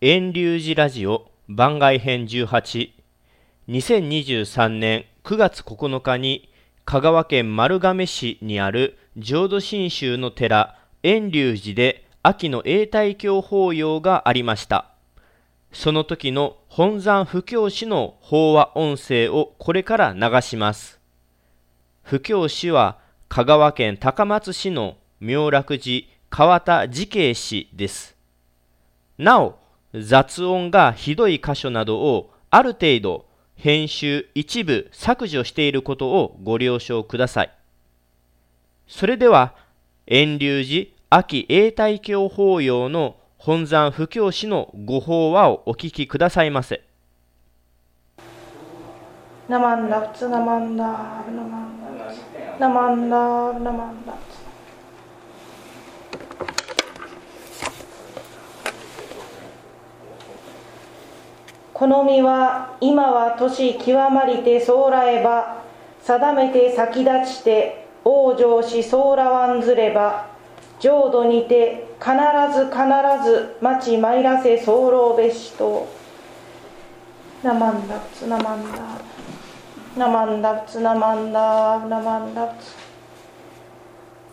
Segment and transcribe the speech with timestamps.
[0.00, 2.90] 遠流寺ラジオ番外編18
[3.68, 6.48] 2023年9月9日に
[6.84, 14.92] 香川県丸亀市にある浄土真宗の寺遠流寺で秋の永代教法要がありました。
[15.72, 21.00] その時の本山布教師の法話音声をこれから流します。
[22.04, 28.16] 布教師は香川県高松市の妙楽寺川田慈慶氏です。
[29.18, 29.58] なお
[29.94, 37.50] 雑音がひどい箇所などをある程度編集一部削除していることをご了承ください。
[38.86, 39.54] それでは、
[40.06, 46.82] 遠流寺秋永代教法要の本山布教師のご法話をお聞きくださいませ。
[49.48, 50.92] ナマンダプツナマンダナ
[51.42, 52.20] マンダプツ
[52.60, 53.16] ナマンダ
[53.58, 54.12] ナマンダ
[61.78, 65.62] この身は今は年極まりてそうらえば
[66.02, 70.26] 定めて先立ちて往生しそうらわんずれば
[70.80, 72.10] 浄土にて必
[72.52, 72.82] ず必
[73.24, 75.86] ず待ち参らせ候べしと。
[77.44, 78.78] ナマンダプツナマンダ
[79.96, 82.72] ナマンダプツナマンダナマンダプツ。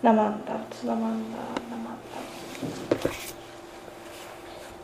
[0.02, 1.98] ナマンダプツナマンダナマン
[2.92, 3.36] ダプツ。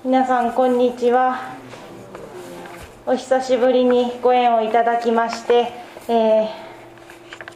[0.03, 1.70] 皆さんこんにちは。
[3.03, 5.71] お久しぶりにご縁をいただきまして、
[6.07, 6.47] えー、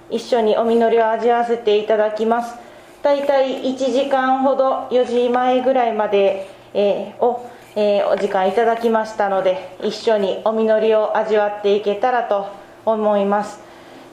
[0.09, 2.55] 一緒にお祈りを味わわせていただきます。
[3.03, 12.47] 大体1時間ほど4時前ぐらいまで、えー、を、えー、お時間いただきましたので一緒にお祈りを味わっていけたらと
[12.83, 13.59] 思います、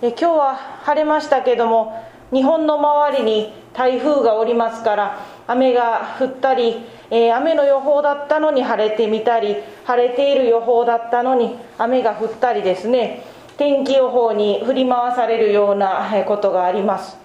[0.03, 6.77] え今日は晴れましたけども日本の周りに台風がおりますから雨が降ったり
[7.13, 13.23] えー、雨の予報だったのに晴れてみたり晴れている予報だったのに雨が降ったりですね
[13.59, 17.19] 天気予報に振り回されるようなことがあります。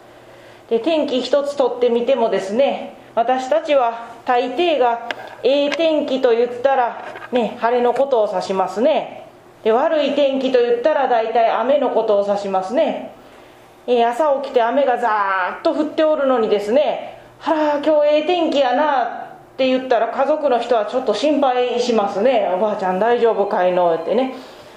[0.69, 5.07] で天気一つとってみてもですね私たちは大抵が
[5.41, 9.25] ええ天気と言ったら、ね、晴れのことを指しますね。
[9.63, 13.13] で悪い天気と言ったら大体雨のことを指しますね、
[13.87, 19.26] えー、朝起きて雨がザーッと降っておるのにですねはら今日ええ天気やな
[19.57, 23.95] って言ったら家族の人はちょっと心配しますねおばあちゃん大丈夫かいの？
[23.95, 24.35] ってね。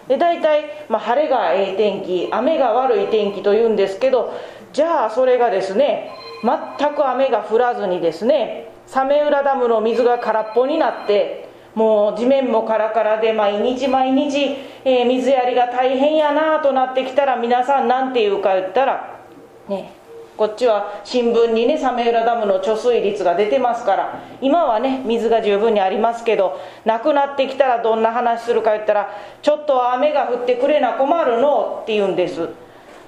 [0.09, 4.33] で大体、まあ、晴れがええ天気雨が悪い天気というんですけど
[4.73, 19.21] じゃあそれがですね全く雨が降らずにですね早明浦ダムの水が空っぽになってもう地面もカラカラで毎日毎日、えー、水やりが大変やなとなってきたら皆さん何て言うか言ったら
[19.69, 19.93] ね
[20.41, 29.11] こっちは新聞にね早明浦ダムの貯水率が出てますから今はね水が十分にありますけどなくなってきたらどんな話するか言ったら
[29.43, 32.49] ちょっと雨が降ってくれな困るのって言うんです。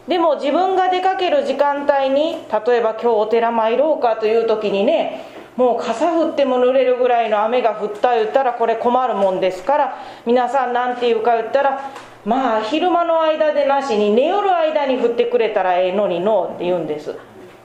[0.06, 2.32] でも自分が出かける時間帯に
[2.66, 5.25] 例えば今日お寺参ろうかという時にね
[5.56, 11.92] もう傘降っても濡れるぐらいの雨が降った言ったらこれ困るもんですから皆さん何て言うか言ったら
[12.25, 17.16] まあ昼間の間でなしに寝よる間に降ってくれたらええのにのって言うんです。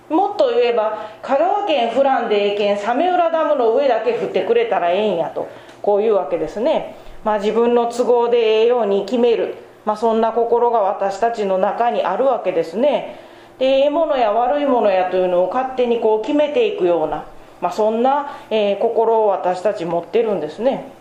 [0.10, 5.48] もっと言えば香川県フランでええけん早明浦ダムの上だけ降ってくれたらええんやと。
[5.82, 6.96] こういうわけですね。
[7.24, 9.56] まあ自分の都合でええように決める。
[9.86, 13.20] まあそんな心が私たちの中にあるわけですね。
[13.60, 17.26] でええものや悪いものやというのを勝手にこう決めていくような、
[17.62, 20.92] まあ、そんな、えー、心を私たち持ってるんですね。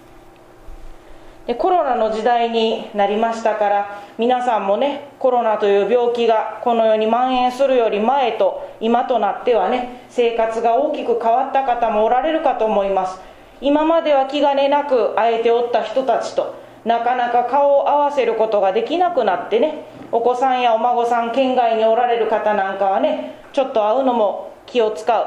[1.46, 13.20] でコロナの時代になりましたから皆さんもねコロナという病気がこの世に蔓延するより前と今となってはね生活が大きく変わった方もおられるかと思います。
[13.60, 25.26] 今までは気兼ねなく会えておった人たちとなかなか顔を合わせることができなくなってねお子さんやお孫さん県外におられる方なんかはねちょっと会うのも気を使う。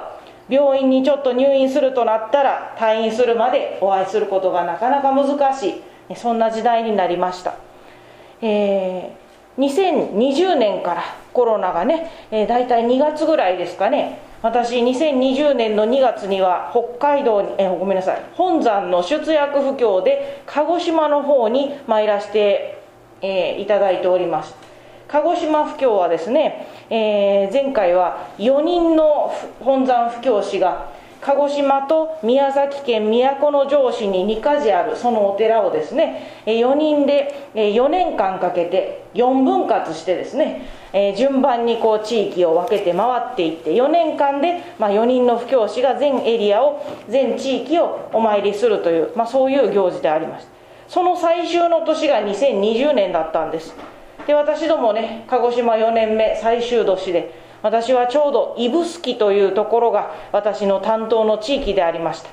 [0.49, 5.88] 病院にちょっと入院するとなったら退院するまでお会いすることがなかなか難しい。
[6.15, 7.55] そんな時代になりました、
[8.41, 11.03] えー、2020年から
[11.33, 14.19] コロナがね、えー、大体2月ぐらいですかね。
[14.41, 22.81] 私2020年の2月には北海道に、えー、ごめんなさい本山の出薬布教で鹿児島の方に参らせて、
[23.21, 24.55] えー、いただいております。
[25.09, 40.65] 鹿児島布教はですね、えー、前回は4人の本山布教師が鹿児島と宮崎県都城市に2か所あるそのお寺をですね4人で4年間かけて4分割してですね
[41.17, 50.51] 順番にこう地域を分けて回っていって4年間で、ま4人の布教師が全エリアを全地域をお参りするという、まあ、そういう行事でありました。
[50.87, 53.75] その最終の年が2020年だったんです。
[54.25, 62.29] で私どもね鹿児島4年目最終年で私はちょうど指宿というところが私の担当の地域でありました。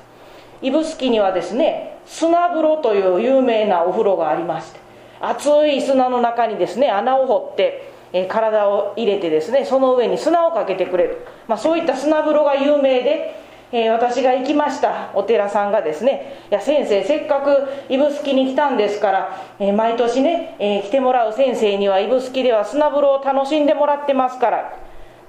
[0.61, 4.79] 指宿にはですね砂風呂という有名なお風呂がありまして
[5.19, 24.73] 熱い砂の中にですね穴を掘ってえ体を入れてですねその上に砂をかけてくれる、まあ、そういった砂風呂が有名でえー、私が行きましたお寺さんがですね「いや先生せっかく指宿に来たんですから、えー、毎年ね、えー、来てもらう先生には指宿では砂風呂を楽しんでもらってますから」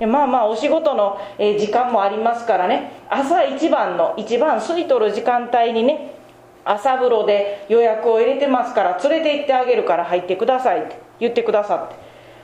[0.07, 2.93] まあまあお仕事の、時間もありますからね。
[3.11, 6.15] 朝一番の一番空いとる時間帯にね
[6.65, 11.97] 朝風呂で予約を入れてますから連れて行ってあげるから入ってくださいって言ってくださって。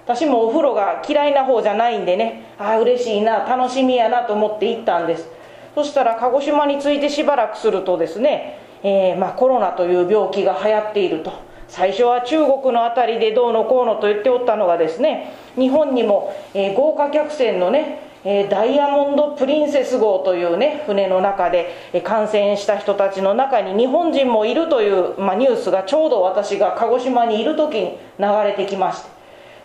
[0.04, 5.28] 私もお風呂が嫌いな方じゃないんでねああ嬉しいな楽しみやなと思って行ったんです。
[5.74, 11.32] そしたら鹿児島に着いてしばらくするとですね、えー、まあ、コロナという病気が流行っていると。
[11.68, 29.10] 最初は中国の辺りでどうのこうのと言っておったのがですね日本にも、えー、豪華客船のねえダイヤモンド・プリンセス号というね船の中で、え感染した人たちの中に日本人もいるという、まあ、ニュースがちょうど私が鹿児島にいる時に流れてきまして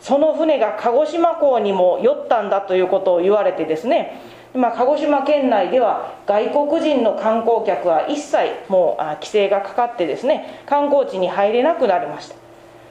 [0.02, 4.22] その船が鹿児島港にも寄ったんだということを言われてですね
[4.56, 8.38] まあ、鹿児島県内では外国人の観光客は一切
[8.68, 12.36] もう規制がかかってですね観光地に入れなくなりました。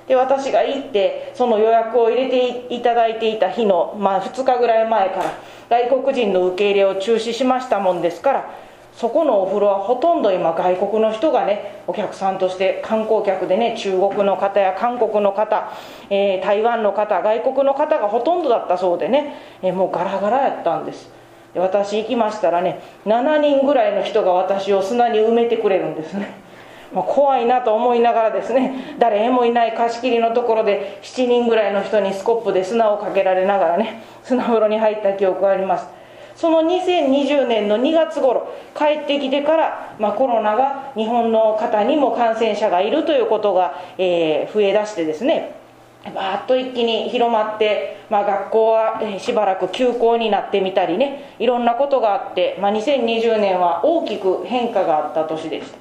[0.07, 5.39] で私が行ってその予約を入れていただいていた日の、まあ、2日ぐらい前から
[5.69, 8.55] 外国人の受け入れを中止しましたもんですから
[8.95, 15.71] そこのお風呂はほとんど今外国の人がねお客さんとして観光客でね中国の方や韓国の方、
[16.11, 21.18] えー、台湾の方外国の方がほとんどだったそうでね、えー、もうガラガラやったんです。
[21.59, 26.35] 私行きましたらね7人ぐらいの人が私を砂に埋めてくれるんですね、
[26.93, 35.99] ま、怖いなと思いながらですね誰もいない貸し切りのところで7人ぐらいの人にスコップで砂をかけられながらね砂風呂に入った記憶があります。
[36.39, 45.58] その2020年の2月頃帰ってきてから、まあ、コロナが日本の方にも感染者がいるということが、えー、増えだしてですね
[46.05, 55.79] バーッと一気に広まって、まあ、学校はしばらく休校になってみたりねいろんなことがあって、まあ、2020年は大きく変化があった年でした。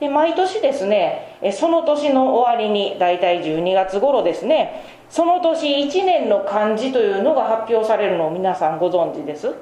[0.00, 9.54] で毎年ですねその年の終わりに大体12月頃ですねその年1年の漢字というのが発表されるのを皆さんご存知です。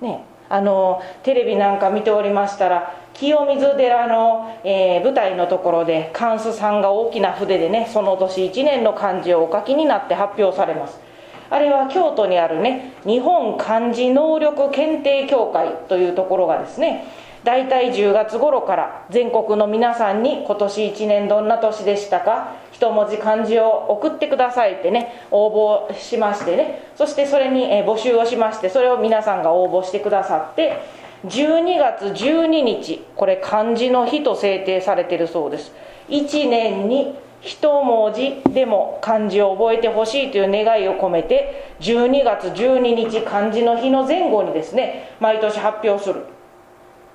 [0.00, 11.00] ねあのテレビなんか見ておりましたら清水寺の、えー、舞台のところで貫主さんが大きな筆でねその年1年の漢字をお書きになって発表されます。
[11.48, 17.06] あれは京都にあるね日本漢字能力検定協会というところがですね
[17.44, 35.72] 大体10月頃から全国の皆さんに今年1年どんな年でしたか一文字漢字を送ってくださいってね応募しましてねそしてそれに募集をしましてそれを皆さんが応募してくださって12月12日これ漢字の日と制定されてるそうです。
[36.08, 46.24] 1年に一文字でも漢字を覚えてほしいという願いを込めて12月12日漢字の日の前後にですね毎年発表する。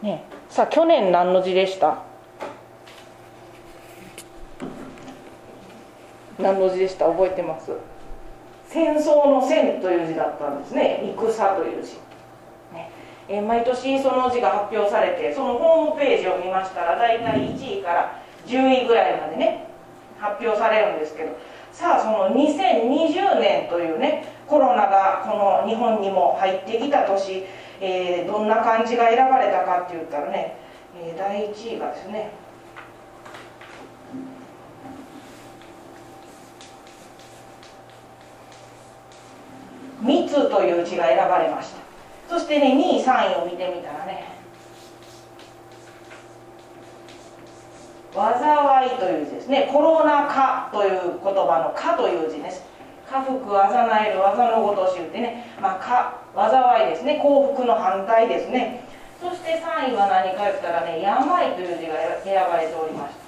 [0.02, 2.04] ね、さあ去年何の字でした？
[6.40, 7.06] 何の字でした？
[7.08, 7.72] 覚えてます？
[8.68, 11.02] 戦争の戦という字だったんですね。
[11.04, 11.98] 戦という字、
[13.28, 19.68] えー、毎年その字が発表されてそのホームページを見ましたら大体1位から10位ぐらいまでね
[20.20, 21.38] 発表されるんですけど
[21.72, 27.44] さあその2020年というねコロナがこの日本にも入ってきた年
[27.84, 30.56] えー、どんな漢字が選ばれたかって言ったらね、
[30.96, 32.30] えー、第1位がですね
[40.00, 41.81] 「密」という字が選ばれました。
[42.32, 44.24] そしてね2位3位を見てみたらね
[48.16, 52.66] 「災い」という字ですね「コロナ禍」という言葉の「禍」という字です。
[53.12, 57.16] 家福あざなえる技のごとし言ってね、まあ、か災いですね。
[57.16, 58.86] 幸福の反対ですね。
[59.20, 63.22] そして3位は何か言ったらね病という字が選ばれておりました。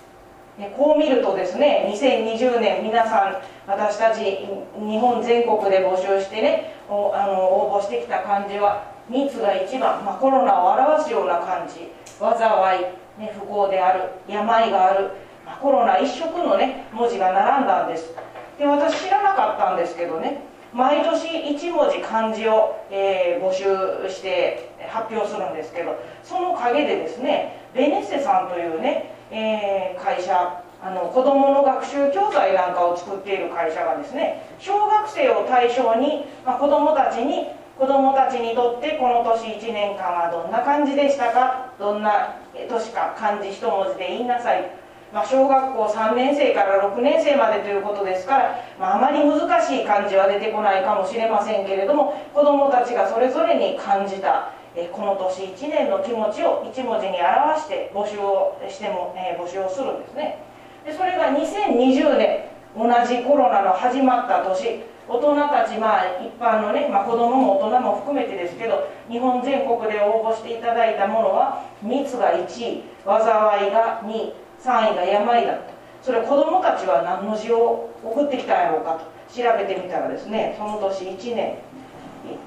[0.77, 6.93] こう見るとですね2020年皆さん私たち日本全国で募集してねあ
[7.27, 11.91] の応募してきた漢字は密が一番、まあ、コロナを表すような感じ。
[12.19, 12.81] 災い、
[13.19, 15.11] ね、不幸である病がある、
[15.45, 18.13] まあ、コロナ一色のね文字が並んだんです。
[18.57, 20.41] で私知らなかったんですけどね
[20.73, 23.63] 毎年1文字漢字を、えー、募集
[24.09, 37.47] して発表するんですけどその陰でですねベネッセさんというね、えー、会社あの子どもの学習教材なんかを作っている会社がですね小学生を対象に、まあ、子どもたちに
[37.83, 41.67] 子どもたちにとってこの年1年間はどんな感じでしたか？
[41.77, 44.71] どんな年か漢字一文字で言いなさい、
[45.11, 60.39] まあ、小学校3年生から6年生までということですから、まあ、あまり難しい漢字は出てこないかもしれませんけれども子どもたちがそれぞれに感じたえこの年1年の気持ちを1文字に表して募集をしても、え募集をするんですね。
[60.83, 64.92] でそれが2020年同じコロナの始まった年。
[65.07, 74.33] 大人たちまあ一般のね、まあ、子供もも大人も含めてですけど日本全国で応募していただいたものは密が1位災いが2位
[74.63, 75.73] 3位が病だった。
[76.01, 81.57] それ子供たちは何の字を送ってきたんやろうかと調べてみたらですねその年1年、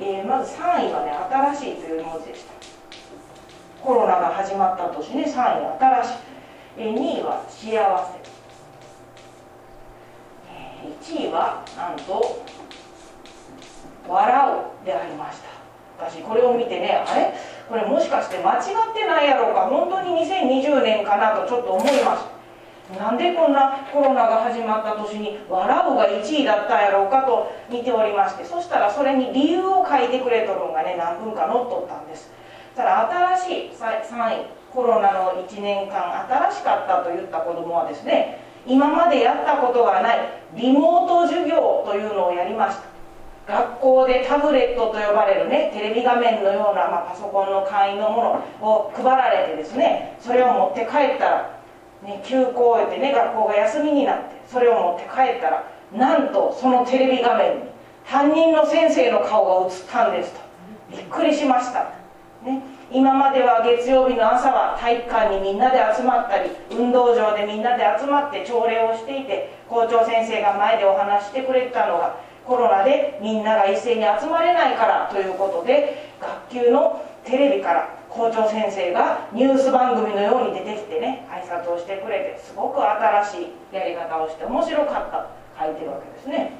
[0.01, 1.13] えー、まず3位はね
[1.55, 2.53] 新しいという文字でした。
[3.83, 6.13] コロナが始まった年ね3位新しい、
[6.79, 7.71] えー、2位は幸
[8.23, 8.36] せ。
[11.01, 12.41] 1位はなんと
[14.09, 14.49] 「笑
[14.83, 15.49] う」でありました。
[15.99, 17.33] 私これを見てねあれ？
[17.69, 18.63] これもしかして間違っ
[18.95, 19.63] てないやろうか。
[19.63, 22.27] 本当に2020年かなとちょっと思います。
[22.99, 32.31] なんでこんなコロナが始まった年に「笑う」が1位だったんやろうかと見ておりましてそしたらそれに理由を書いてくれとるのがね何分か載っとったんです。
[32.77, 42.97] ただ新しい3位コロナの1年間新しかったと言った子どもはですね今までやったことがないリモート授業というのをやりました。
[43.47, 51.61] 学校でタブレットと呼ばれるねテレビ画面のような、まあ、パソコンの簡易のものを配られてですねそれを持って帰ったら、
[52.03, 57.63] ね、休校でね学校が休みになってそれを持って帰ったらなんとそのテレビ画面に
[58.05, 60.41] 担任の先生の顔が映ったんですと。
[60.91, 61.93] びっくりしました、
[62.45, 76.15] ね、今までは月曜日の朝は体育館にみんなで集まったり運動場でみんなで集まって朝礼をしていて校長先生が前でお話してくれてたのがコロナでみんなが一斉に集まれないからということで
[76.51, 85.29] 学級のテレビから校長先生がニュース番組のように出てきてね挨拶をしてくれてすごく新しいやり方をして面白かったと
[85.59, 86.53] 書いてるわけですね。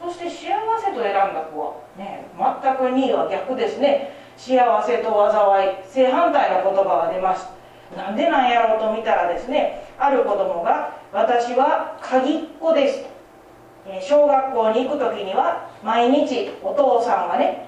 [0.00, 4.25] そして幸せと選んだ子はね全く2位は逆ですね。
[4.36, 7.48] 幸せと災い正反対の言葉が出ます
[7.96, 13.02] なんでなんやろうと見たらですねある子供が「私は鍵っ子です」
[13.86, 17.66] と小学校に行く時には毎日お父さんがね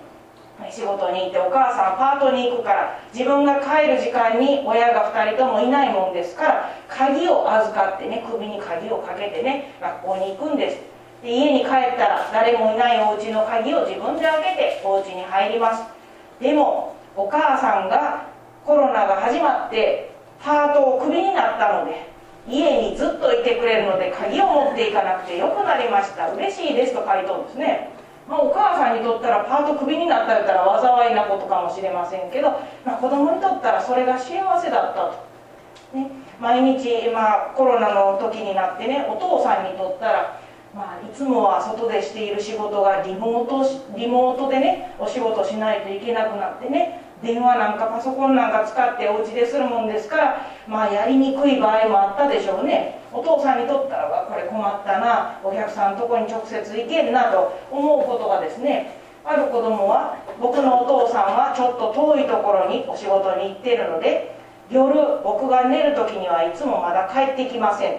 [0.70, 10.78] 仕事に行ってお母さんパートに行くから自分が帰る時間に親が2人ともいないもんですから鍵を預かってね首に鍵をかけてね学校に行くんです。
[11.22, 15.97] で家に帰ったら誰もいないお家の鍵を自分で開けてお家に入ります。
[16.40, 18.26] でもお母さんが
[18.64, 22.08] コロナが始まってパートをクビになったので
[22.48, 26.30] 家にずっといてくれるので鍵を持っていかなくてよくなりました。
[26.32, 27.90] 嬉しいですと書いとんですね、
[28.28, 32.50] まあ、お母さんにとったらパートクビになった言ったら災いなことかもしれませんけど、
[32.84, 40.37] まあ、子供にとったらそれが幸せだったと、ね、毎日、まあ、コロナの時になってねお父さんにとったら
[40.74, 43.64] まあ、いつもは外でしている仕事がリモート
[43.96, 53.00] リモートでねお仕事しないといけなくなってね電話なんかパソコンなんか使ってお家でするもんですからまあやりにくい場合もあったでしょうね。
[53.10, 64.36] お父さんにとったらこれ困ったなお客さんのとこに直接行けんなと思うことがですねある子供は僕のお父さんはちょっと遠いところにお仕事に行ってるので
[64.70, 64.94] 夜
[65.24, 67.96] 僕が寝る時にはいつもまだ帰ってきません。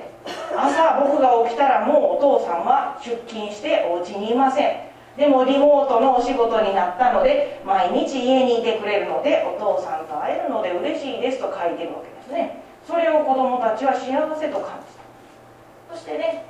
[0.55, 4.89] 朝僕が起きたらもうお父さんは出勤してお家にいません。
[5.17, 12.63] でもリモートのお仕事になったので毎日家にいてくれるのでお父さんと会えるので嬉しいですと書いてるわけですね。
[12.87, 15.93] それを子どもたちは幸せと感じた。
[15.93, 16.45] そしてね、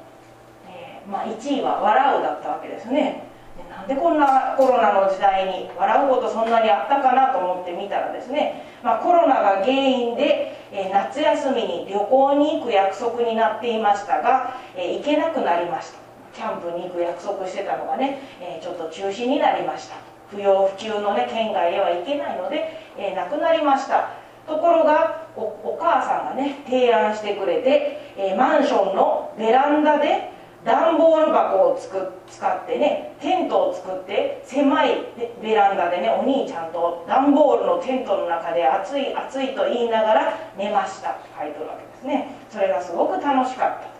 [0.69, 3.28] えー、まあ、1位は「笑う」だったわけですね。
[3.69, 15.99] なんでこんなコロナの時代に笑うことそんなにあったかなと思ってみたらですね、まあ、コロナが原因で、え、夏休みに旅行に行く約束になっていましたが、え、行けなくなりました。
[16.33, 19.95] キャンプに行く約束してたのがね、え、ちょっと中止になりました。
[20.29, 24.09] 不要不急のね県外へは行けないので、えなくなりました。
[24.47, 30.31] ところがお母さんがね提案してくれて、えマンションのベランダで
[30.65, 35.05] 段ボール箱をつく使ってねテントを作って狭い
[35.41, 42.35] ベランダでねお兄ちゃんと段ボールのテントの中で暑い暑いと言いながら寝ましたって書いてるわけですね。
[42.49, 43.87] それがすごく楽しかった。
[43.87, 43.99] と、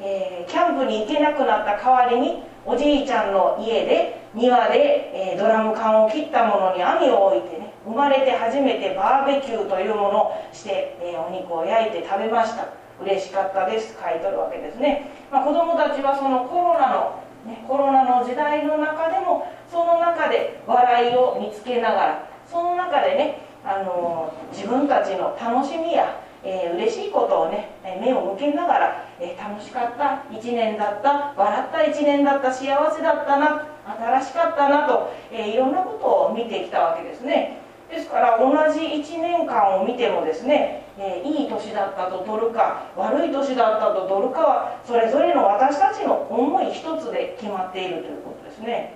[0.00, 12.81] えー、キャンプに行けなくなった代わりにおじいちゃんの家で庭で、えー、ドラム缶を切ったものに網を置いてね生まれて初めてバーベキューというものをして、えー、お肉を焼いて食べました。
[13.02, 37.58] 嬉しかったです書いとるわけですね、まあ、子どもたちはそのコロナの、ね、コロナの時代の中でもその中で笑いを見つけながらその中でね、あの自分たちの楽しみや、えー、嬉しいことをね目を向けながら、えー、楽しかった1年だった笑った1年だった幸せだったな新しかったなと、えー、いろんなことを見てきたわけですね。
[37.90, 48.94] ですから同じ1年間を見てもですね、えー、いい年だったと取るか悪い年だったと取るかはそれぞれの私たちの思い一つで決まっているということですね。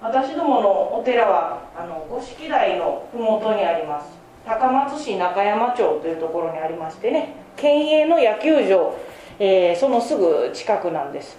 [0.00, 4.08] 私どものお寺はあの五色台の麓にあります。
[4.44, 8.94] 高松市中山町というところにありましてね県営の野球場、
[9.38, 11.38] えー、そのすぐ近くなんです。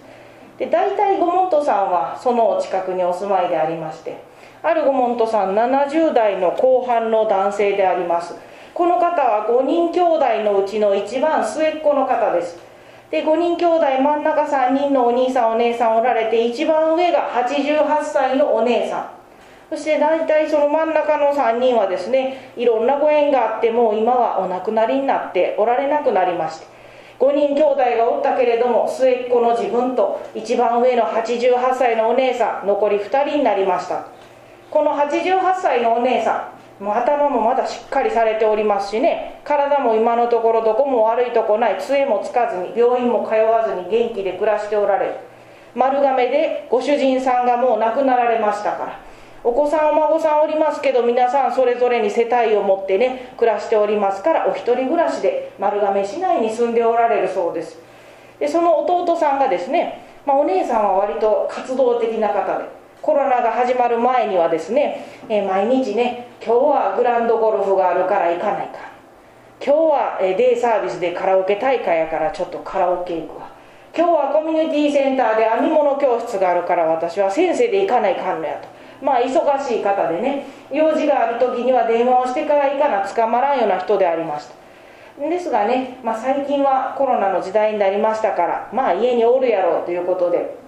[0.58, 4.24] で大体ご門徒さんはその近くにお住まいでありまして
[4.62, 8.34] アルゴモントさん70代の後半の男性であります。
[8.76, 12.58] この方は5人兄弟のうちの一番末っ子の方です。
[13.10, 19.06] で5人兄弟真ん中3人のお兄さんお姉さんおられて一番上が88歳のお姉さん。
[19.70, 26.66] そして大体その真ん中の3人はですねいろんなご縁があってもう今はお亡くなりになっておられなくなりまして
[27.18, 34.04] 5人兄弟がおったけれども末っ子の自分と一番上の88歳のお姉さん残り2人になりました。
[34.70, 39.40] この88歳のお姉さんもう頭もまだしっかりされておりますしね。
[39.44, 41.78] 体も今のところどこも悪いとこない。
[41.80, 45.14] 杖もつかずに病院も通わずに元気で暮らしておられる。
[45.74, 49.00] 丸亀でご主人さんがもう亡くなられましたから。
[49.42, 57.78] お子さんお孫さんおりますけど皆さんそれぞれに世帯を持ってね暮らしておりますからお一人暮らしで丸亀市内に住んでおられるそうです。
[58.40, 62.75] でその弟さんがですね、まあ、お姉さんは割と活動的な方で
[63.06, 68.78] コロナが始まる前にはですね、えー、毎日ね今日はグランドゴルフがあるから行かないか。
[69.64, 73.48] 今日は、デイサービスでカラオケ大会やからちょっとカラオケ行くわ。
[73.96, 78.66] 今日はコミュニティセンターで編み物教室があるから私は先生で行かないかんのやと。
[79.00, 79.30] まあ忙
[79.64, 85.28] しい方でね用事がある時には電話をしてから行かな捕まらんような人でありました。
[85.28, 90.58] ですがね、まあ、最近はコロナの時代になりましたからまあ家におるやろうということで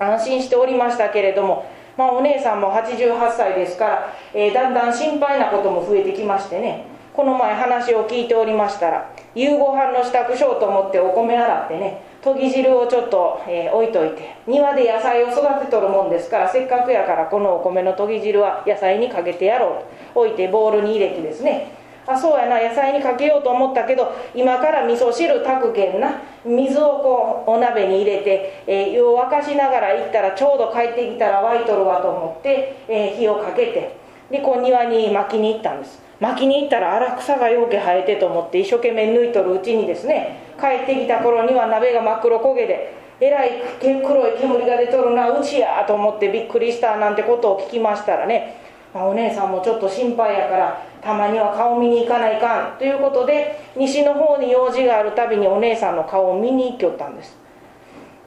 [0.00, 6.96] 安心しておりましたけれどもまあ、お姉さんも88歳ですから、えー、だんだん心配なことも増えてきましてね。
[7.16, 21.72] この前話を聞いておりましたら夕ご飯の支度しようと思ってお米洗ってねとぎ汁をちょっと、えー、置いといて庭で野菜を育てとるもんですからせっかくやからこのお米のとぎ汁は野菜にかけてやろうと置いてボウルに入れてですね
[22.06, 22.60] あそうやな。
[22.60, 26.22] 野菜にかけようと思ったけど今から味噌汁炊くけんな。
[26.44, 33.96] 水をこうお鍋に入れて、えー、湯を沸かしながら行ったらちょうど帰ってきたら沸いとるわと思って、えー、火をかけて
[34.30, 36.00] でこう庭に巻きに行ったんです。
[36.18, 48.65] 巻きに行ったら荒草がようけ生えてと思って一生懸命抜いとるうちにですね帰ってきた頃には鍋が真っ黒焦げでえらい黒い煙が出とるなうちやと思ってびっくりしたなんてことを聞きましたらね、
[49.04, 52.78] お姉さんもちょっと心配やからたまには顔見に行かないかん。
[52.78, 57.36] ということで西の方に用事があるたびにお姉さんの顔を見に行きよったんです。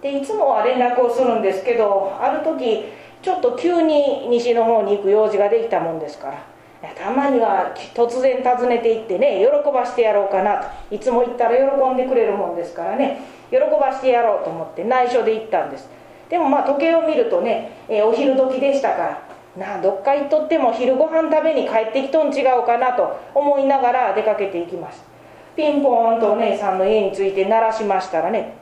[0.02, 2.86] でいつもは連絡をするんですけどある時
[3.22, 6.28] ちょっと急に西の方に行く用事ができたもんですか
[6.82, 10.96] らたまには突然訪ねて行ってね喜ばしてやろうかなと。
[10.96, 13.20] いつも行ったら喜んでくれるもんですからね
[13.52, 15.90] 喜ばしてやろうと思って内緒で行ったんです。
[16.30, 25.04] でもまあ時計を見るとね、えお昼時でしたからなあどっか行っとっても昼ご飯食べに帰ってきとん違うかなと思いながら出かけていきます
[25.56, 28.60] ピンポーンとお姉さんの家に着いて鳴らしましたらね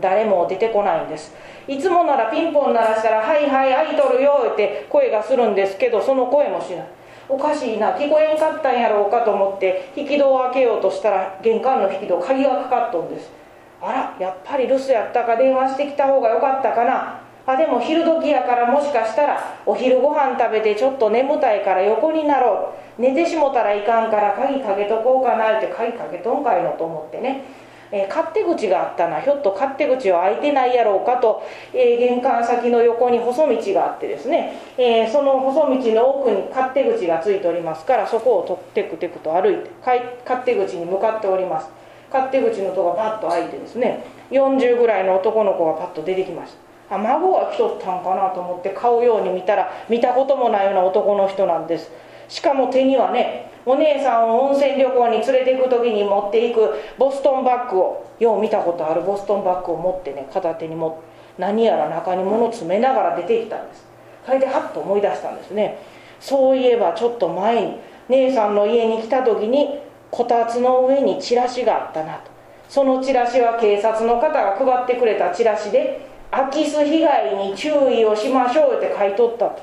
[0.00, 1.34] 誰も出てこないんです。
[1.68, 6.86] いつもならピンポン鳴らしたら「はいはい開いとるよ」って声がするんですけどその声もしない。
[7.28, 13.30] おかしいな聞こえんかったんやろうかと思って引き戸を開けようとしたら玄関の引き戸鍵がかかっとんです。
[13.80, 17.21] あらやっぱり留守やったか電話してきた方がよかったかな。
[17.44, 22.82] あでも昼時やからもしかしたらお昼ご飯食べてちょっと眠たいから横になろう。
[23.00, 27.44] 寝てしもたらいかんから鍵かけとこうかなって鍵かけとんかいのと思ってね、
[27.90, 29.20] えー、勝手口があったな。
[29.20, 41.68] ひょっと勝手口は開いてないやろうかと、えー、玄関先の横に細道があってですね、えー、その細道の奥に勝手口がついておりますからそこをとテクテクと歩いて勝手口に向かっております。
[42.12, 44.04] 勝手口のとこがパッと開いてですね。
[44.30, 46.71] 40ぐらいの男の子がパッと出てきました。
[46.92, 51.90] あ孫が来とったんかなと思って買うように見たら見たこともないような男の人なんです。
[52.28, 61.00] しかも手にはねお姉さんを温泉旅行に連れて行く時に持っていくボストンバッグをよう見たことあるボストンバッグを持ってね片手に持
[61.38, 63.84] 何やら中に物詰めながら出てきたんです。
[64.26, 65.78] それでハッと思い出したんですね。
[66.20, 67.76] そういえばちょっと前に
[68.08, 72.30] 姉さんの家に来た時にこたつの上にチラシがあったなと。
[72.68, 79.62] そのチラシは警察の方が配ってくれたチラシで空き巣被害に注意をしましょうって書いとったと。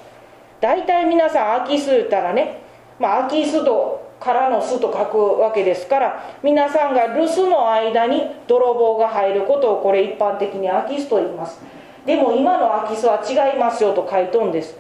[0.62, 2.62] 大体皆さん空き巣言ったらね、
[3.00, 11.60] まあ、空き巣とからの巣と書くわけですから皆さんが留守の間に泥棒が入ることをこれ一般的に空き巣と言います。
[12.06, 14.78] でも今の空き巣は違いますよと書いとんです。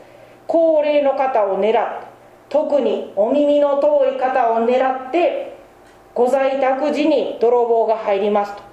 [0.47, 2.09] 高齢の方を狙って
[2.49, 5.55] 特にお耳の遠い方を狙って
[6.13, 8.63] ご在宅時に泥棒が入りますと、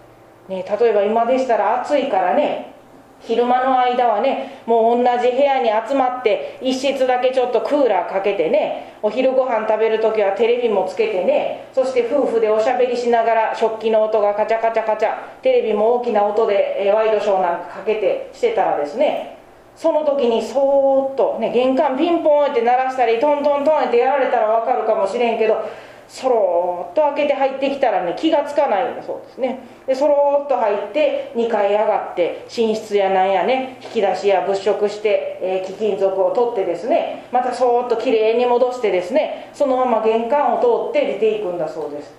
[0.48, 2.74] ね、例えば今でしたら暑いからね
[3.20, 19.36] 昼間の間はねもう同じ部屋に集まって一室だけちょっとクーラーかけてねお昼ご飯食べる時はテレビもつけてねそして夫婦でおしゃべりしながら食器の音がカチャカチャカチャテレビも大きな音で、ワイドショーなんかかけてしてたらですね
[19.76, 25.68] その時にそーっとね玄関ピンポンって鳴らしたりトントントンってやられたら分かるかもしれんけど
[26.08, 29.60] そろっと開けて入ってきたらね気がつかないんだそうですね。
[29.86, 42.14] でそろっと入って2階上がって寝室やなんやね引き出しや物色して、えー、貴金属を取ってですねまたそーっときれいに戻してですねそのまま玄関を通って出ていくんだそうです。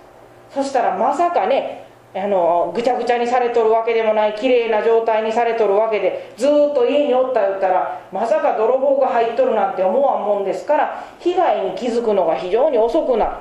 [0.54, 13.32] そしたらまさかねあのぐちゃぐちゃにされとるわけでもない綺麗な状態にされとるわけでずっと家におった言ったらまさか泥棒が入っとるなんて思わんもんですから被害に気づくのが非常に遅くなる。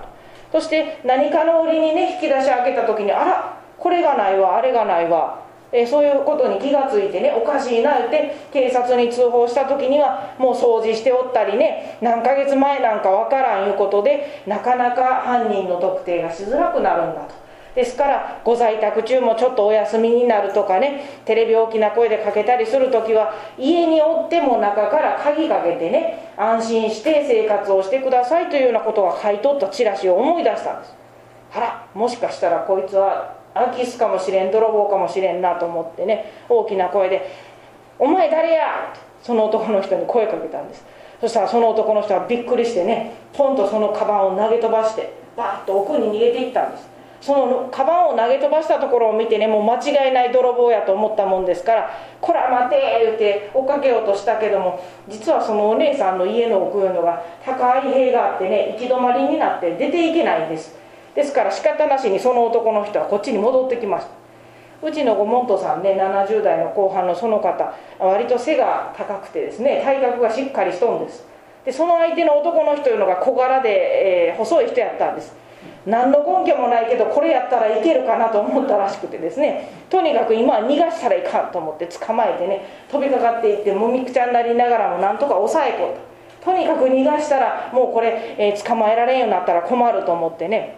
[0.52, 17.47] そして何かの折にね引き出し開けた時にあらこれがないわあれがないわえそういうことに気がついてねおかしいなって警察に通報した時にはもう掃除しておったりね何ヶ月前なんかわからんいうことでなかなか犯人の特定がしづらくなるんだと。
[17.78, 30.96] ですからご在宅中もちょっとお休みになるとかねテレビ大きな声でかけたりする時は家におっても中から鍵かけてね安心して生活をしてくださいというようなことが書いとったチラシを思い出したんです。
[31.54, 37.30] あらもしかしたらこいつは空き巣かもしれん泥棒かもしれんなと思ってね大きな声で
[38.00, 40.84] 「お前誰や!」ってその男の人に声かけたんです。
[41.22, 46.97] そしたらその男の人はびっくりしてねポンとそのカバンを投げ飛ばしてバーッと奥に逃げていったんです。
[47.22, 51.90] そのカバンを投げ飛ばしたところを見てねもう間違いない泥棒やと思ったもんですから
[52.22, 60.78] 「こら待て!」言うて追っかけようとしたけども実はそのお姉さんの家の奥いうのが高い塀があってね行き止まりになって出ていけないんです。
[61.16, 64.18] ですから仕方なしにその男の人はこっちに戻ってきました。
[64.88, 71.26] うちのご門徒さんね70代の後半のその方割と背が高くてですね体格がしっかりしとんです。
[71.66, 75.36] でその相手の男の人いうのが小柄で、えー、細い人やったんです。
[75.88, 79.70] 何の根拠もないけどこれやったらいけるかなと思ったらしくてですね。
[79.90, 86.52] とにかく今は逃がしたらいかんと思って捕まえてね飛びかかっていってもみくちゃになりながらもなんとか抑えこうと。
[86.52, 90.78] とにかく逃がしたらもうこれ、えー、捕まえられんようになったら困ると思ってね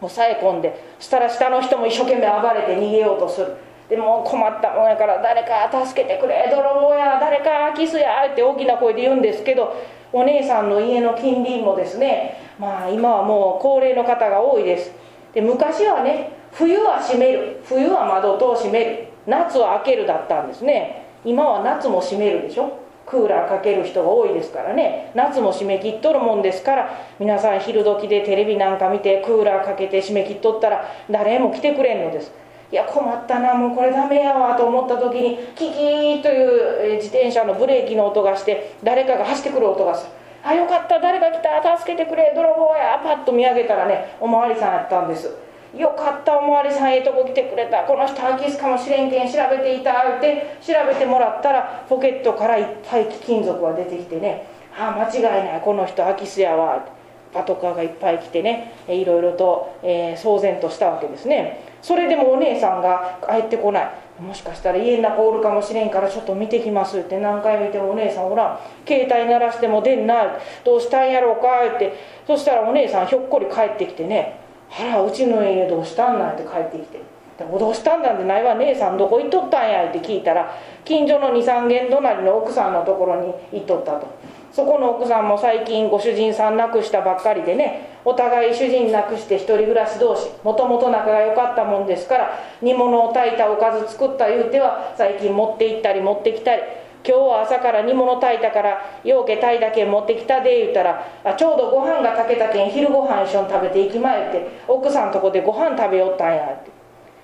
[0.00, 3.56] 抑え込んでそしたら下の人も一生懸命暴れて逃げようとする。
[3.88, 9.74] でも困ったもんやから誰か助けてくれ泥棒や誰かキスやって大きな声で言うんですけど
[10.12, 14.92] お姉さんの家の近隣もですねまあ今はもう高齢の方が多いです。
[15.32, 21.06] で昔はね冬は閉める冬は窓戸を閉める夏は開けるだったんですね。
[21.24, 22.78] 今は夏も閉めるでしょ。
[23.06, 25.10] クーラーかける人が多いですからね。
[25.14, 32.32] 夏も締め切っとるもんですから皆さん昼時でテレビなんか見てクーラーかけて締め切っとったら誰も来てくれんのです。
[32.72, 40.12] いや困ったなもうこれダメやわと思った時にキキーという自転車のブレーキの音がして誰かが走ってくる音がする。
[40.42, 45.30] あよかった誰が来た助けてくれ泥棒やパッと見上げたらねおまわりさんやったんです。
[45.76, 47.84] よかったおまわりさんええとこ来てくれた。
[47.84, 54.46] この人空き巣かもしれんけん調べていたって調べてもらったらポケットからいっぱい貴金属が出てきてね。
[54.78, 56.84] ああ間違いないこの人空き巣やわ
[57.32, 58.72] パトカーがいっぱい来てね。
[58.88, 61.69] いろいろと、えー、騒然としたわけですね。
[61.82, 63.90] それでもお姉さんが帰ってこない。
[64.20, 67.18] もしかしたら家の中おるかもしれんからちょっと見てきますって。
[67.18, 68.58] 何回見てもお姉さんおらん。
[68.86, 71.94] 携帯鳴らしても出んなどうしたんやろうかって。
[72.26, 74.38] そしたらお姉さんひょっこり帰ってきてね
[74.78, 76.98] 「あらうちの家どうしたんなん?」って帰ってきて
[77.38, 78.54] 「でもどうしたんなんてないわ。
[78.56, 80.52] 姉さんどこ行っとったんや」って聞いたら
[80.84, 84.06] 近所の23軒隣の奥さんのところに行っとったと。
[84.52, 96.62] そこの奥さんも最近ご主人さん亡くしたばっかりでねお互い主人亡くして一人暮らし同士もともと仲が良かったもんですから煮物を炊いたおかず作った言うては最近持って行ったり持ってきたり
[97.06, 106.79] 今日は朝から煮物炊いたからようけ炊いたけん持ってきたで言うたらあちょうどご飯が炊けたけん昼ご飯一緒に食べていきまえって奥さんとこでご飯食べよったんやって。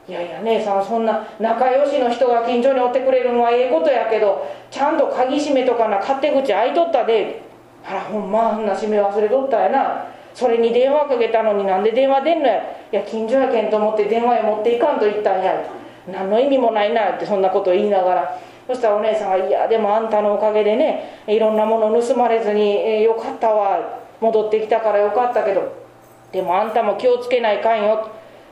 [0.09, 7.43] いやいや姉さんそんな仲良しの人が近所におってくれるのはええことやけどちゃんと鍵閉めとかな勝手口開いとったで。
[7.89, 10.07] あらほんまあんな閉め忘れとったやな。
[10.35, 12.57] それに電話かけたのになんで電話出んのや。
[12.93, 15.55] いや近所やけんと思って電話へ持っていかんと言ったんや。
[16.09, 18.41] 何の意味もないなってそんなこと言いながら。
[18.67, 23.79] そしたらお姉さんが「いやでもあんたのおかげでねいろんなもの盗まれずに、えー、よかったわ。
[24.21, 25.73] 戻ってきたからよかったけど
[26.33, 28.09] でもあんたも気をつけないかんよ」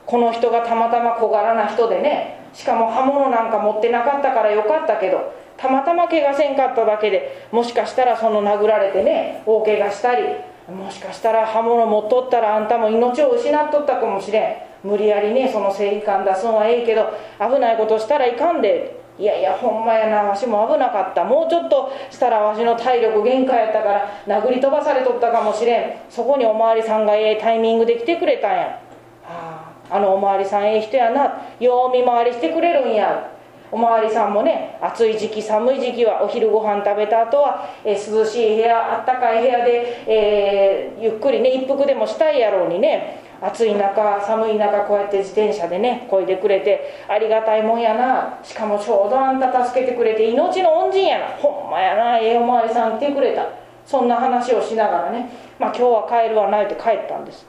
[0.06, 10.24] この人がたまたま小柄な人でねしかも刃物なんか持ってなかったからよかったけどたまたま怪我せんかっただけでもしかしたらその殴られてね大怪我したり
[10.68, 14.88] もしかしたら刃物持っとったらあんたも命を失っとったかもしれん。
[14.88, 19.02] 無理やりねその正義感出すのはええけど危ないことしたらいかんで。
[19.16, 21.22] いやいやほんまやなわしも危なかった。
[21.22, 23.92] もうちょっとしたらわしの体力限界やったか
[24.26, 25.92] ら殴り飛ばされとったかもしれん。
[26.10, 28.62] そこにお巡りさんがええタイミングで来てくれたんや。
[28.62, 28.80] は
[29.28, 31.42] ああのお巡りさんええ人やな。
[31.60, 33.30] よう見回りしてくれるんや。
[33.72, 48.38] お巡りさんもね暑い時期寒い時期はお昼ご飯食べた後は、えー、涼しい部屋あったかい部屋で、えー、ゆっくりね一服でもしたいやろうにね暑い中寒い中こうやって自転車でねこいでくれてありがたいもんやな。
[48.44, 51.26] しかもちょうどあんた助けてくれて命の恩人やな。
[51.26, 53.48] ほんまやなええお巡りさん来てくれた。
[53.84, 57.44] そんな話をしながらねまあ今日は帰るわないって帰ったんです。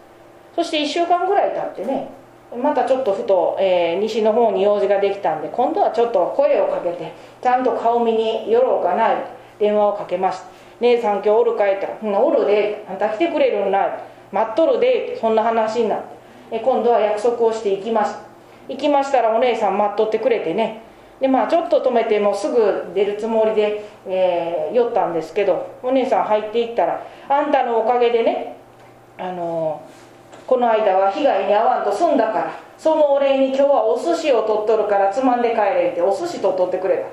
[0.56, 2.10] そして1週間ぐらい経ってね
[2.62, 9.16] またちょっとふと、えー、西の方に用事ができたんで今度はちょっと声をかけてちゃんと顔見に寄ろうかな
[9.60, 10.46] 電話をかけました
[10.82, 13.98] 「姉さん今日おるかい?」って言ったら「おるであんた来てくれるんな
[14.32, 16.16] 待っとるで」そんな話になって。
[16.52, 18.20] え今度は約束をして行きました
[18.68, 20.82] 行きましたらお姉さん待っとってくれてね。
[21.20, 28.58] でまあちょっと止めてもすぐ出るつもりで、えー、寄ったんですけどお姉さん入っていったら「あんたのおかげでね
[29.18, 30.05] あのー
[30.48, 32.66] この間は被害に遭わんと済んだから。
[32.78, 37.08] そのお礼に今日はお寿司を取っとるからつまんで帰れってお寿司取っとってくれた。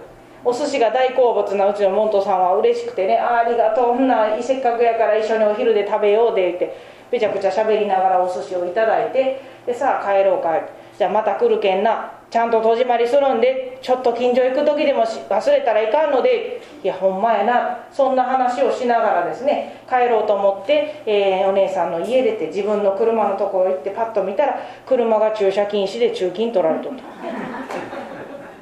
[0.44, 6.76] お寿司が大好物なうちのモントさんは嬉しくてねあありがとうほんなせっかくやから一緒にお昼で食べようでって
[7.12, 10.60] めちゃくちゃ喋りながらお寿司をいただいてでさあ帰ろうか
[10.98, 12.21] じゃあまた来るけんな。
[12.32, 27.04] ちゃんと戸締まりするんでちょっと近所行く時でも忘れたらいかんのでいやほんまやなそんな話をしながらですね帰ろうと思って、えー、お姉さんの家出て自分の車のところ行ってパッと見たら車が駐車禁止で駐金取られとった。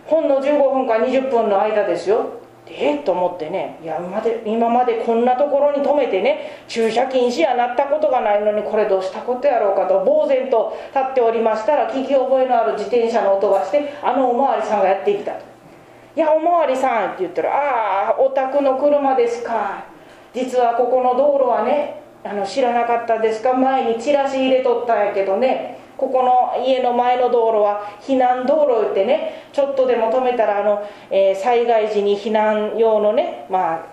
[0.06, 2.40] ほんの15分か20分の間ですよ。
[2.72, 15.44] えっと思ってねいや今まで今までこんなところに止めてね駐車禁止やなったことがないのにこれどうしたことやろうかと呆然と立っておりましたら聞き覚えのある自転車の音がしてあのおまわりさんがやってきたと
[16.16, 19.85] 「いやおまわりさん」って言ったら「ああお宅の車ですか。
[20.33, 23.52] 実はここの道路はねあの知らなかったですか。
[23.54, 25.79] 前にチラシ入れとったんやけどね。
[26.00, 33.86] ここの家の前の道路は避難道路ってねちょっとでも止めたらあの、えー、災害時に避難用のねまあ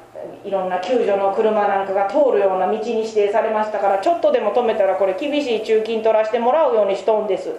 [0.45, 7.51] いろんな救助の車なんかが通るような道に指定されましたからちょっとでも止めたらこれ厳しい駐金取らせてもらうようにしとんです。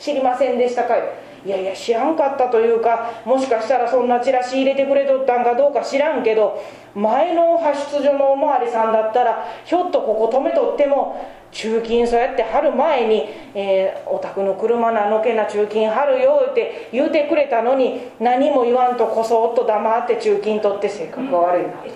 [0.00, 1.04] 知りませんでしたかよ。
[1.44, 6.62] いやいや知らんかったというかもしかしたらそんなチラシ入れてくれとったんかどうか知らんけど
[6.94, 21.90] 前の派出所のお巡りさんだったらひょっとここ止めとっても中金そうやって貼る前に、えー、お宅の車なのけな中金貼るよって言うてくれたのに何も言わんとこそっと黙って中金取って性格が悪いなと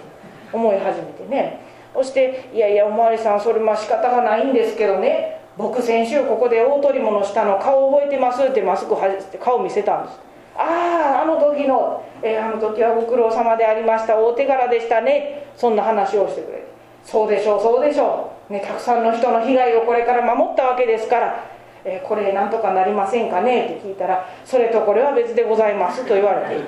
[0.53, 1.67] 思い始めてね。
[1.95, 5.41] そして「いやいやお巡りさんそれまあ仕方がないんですけどね。
[5.59, 10.21] 僕先週ここで大取り物したの顔覚えてます」ってマスク外して顔見せたんです。
[10.57, 15.47] あああの時の、えー、あの時はご苦労様でありました大手柄でしたね。
[15.57, 16.65] そんな話をしてくれる。
[17.05, 21.45] そうでしょうそうでしょう、ね、たくさんの人の被害をこれから守ったわけですから。
[21.85, 23.67] え、これなんとかなりませんかね？
[23.67, 26.63] って聞いたらそれとこれは別でございますと言われて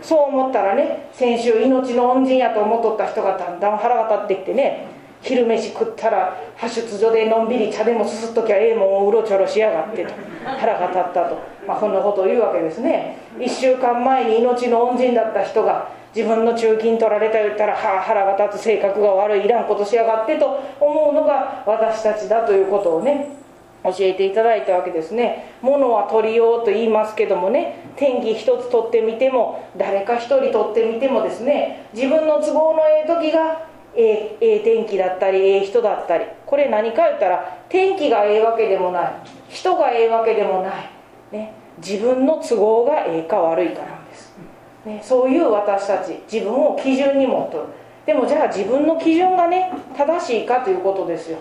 [0.00, 4.95] そう思ったらね先週命の恩人やと思っとった人がだんだん腹が立ってきてね。
[5.26, 11.36] 昼飯食ったら派出所でのんびり茶でもすすっときゃええもんをうろちょろしやがってと腹が立ったと、
[11.66, 13.18] まあ、こんなことを言うわけですね。
[13.36, 23.36] 1週間前に命の恩人だった人が自分の中金取られた言ったらはあ腹が立つ性格が悪いいらんことしやがってと思うのが私たちだということをね
[23.82, 25.56] 教えていただいたわけですね。
[25.60, 33.65] 物は取りようと言いますけどもね天気一つ取ってみても誰か一人取ってみてもですね自分の都合のええ時が
[33.96, 36.24] ええ天気だったりええ人だったり。
[36.44, 39.12] これ何か言ったら天気がええわけでもない。
[39.48, 40.90] 人がええわけでもない、
[41.32, 44.36] ね、自分の都合がええか悪いかなんです、
[44.84, 46.20] ね、そういう私たち。
[46.30, 47.64] 自分を基準に持っとる。
[48.04, 51.38] でもじゃあ自分の基準がね正しいかということですよ、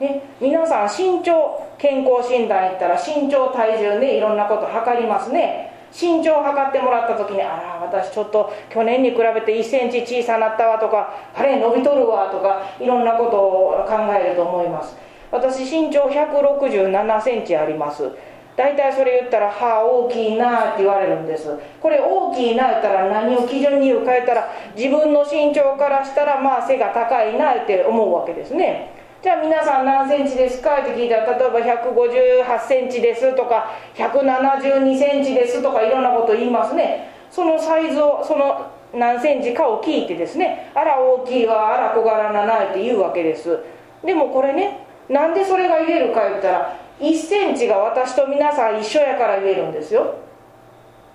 [0.00, 5.71] ね、皆さん身長健康診断行ったら身長体重ねいろんなこと測りますね。
[5.92, 14.96] 身長を測ってもらった時にあら私ちょっと去年に比べて1センチ小さなったわとかあれ伸びとるわとかいろんなことを考えると思います。
[15.30, 18.10] 私身長167センチあります。
[18.54, 21.48] 大体それ言ったら「はあ大きいな」って言われるんです。
[21.80, 29.01] これ大きいな言ったら何を基準に言うか言ったら自分の身長からしたらまあ背が高いなって思うわけですね。
[29.22, 30.80] じゃあ皆さん何センチですか？
[30.80, 37.08] って聞いたら例えば158センチですとか172センチですとかいろんなこと言いますね。
[37.30, 43.60] そのサイズをその何センチかを聞いてですねあら大きいわあら小柄なないって言うわけです。
[44.04, 50.16] でもこれねなんでそれが言えるか言ったら1センチが私と皆さん一緒やから言えるんですよ。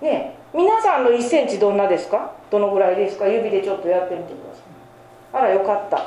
[0.02, 2.32] ね皆さんの1センチどんなですか？
[2.50, 3.28] どのぐらいですか？
[3.28, 4.62] 指でちょっとやってみてくださ
[5.42, 5.44] い。
[5.44, 6.06] あらよかった。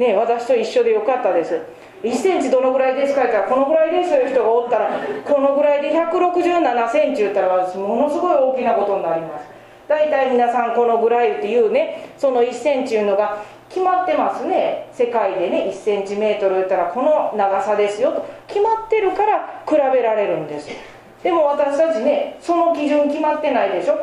[0.00, 1.60] ね私と一緒でよかったです。
[2.02, 3.24] 1センチどのぐらいですか？
[3.24, 4.88] って言ったらこのぐらいですよ人がおったら。
[5.22, 9.44] このぐらいで167センチ言ったら私ものすごい大きなことになります。
[9.86, 14.88] 大体皆さんこのぐらいっていうねその1センチいうのが決まってますね。
[14.92, 18.26] 世界でね1センチメートル言ったらこの長さですよと。
[18.48, 20.70] 決まってるから比べられるんです。
[21.22, 23.98] でも私たちねその基準決まってないでしょ？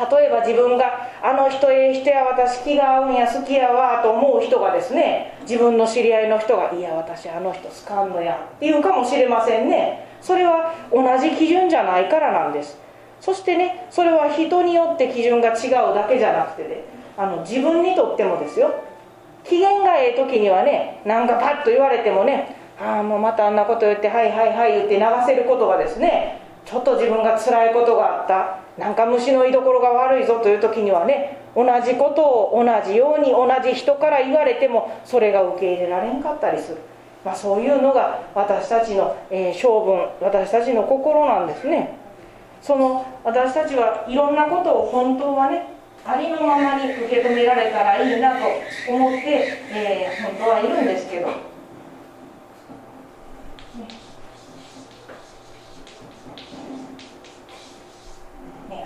[0.00, 10.06] 例えば自分があの人ええ人や私気が合うんや好きやわと思う人がですね自分の知り合いの人がいや私あの人好かんのやっていうかもしれませんね。
[10.22, 12.78] それは同じ基準じゃないからなんです。
[13.20, 16.84] そしてねそれは人によって基準が違うだけじゃなくてね
[17.18, 18.70] あの自分にとってもですよ。
[19.44, 28.59] 機嫌がええ時にはねなんかパッと言われてもねああもうまたあんなこと言ってはいはいはい言って流せることがですねちょっと自分が辛いことがあった。
[28.78, 36.78] なんか虫の居所が悪いぞという時にはね同じことを同じように同じ人から言われてもそれが受け入れられんかったりする、
[37.24, 41.98] まあ、そういうのが私たちの、えー、性分私たちの心なんですね。
[42.62, 45.72] その私たちはいろんなことを本当はね
[46.04, 48.46] ありのままに受け止められたらいいなと
[48.88, 51.49] 思って、えー、本当はいるんですけど。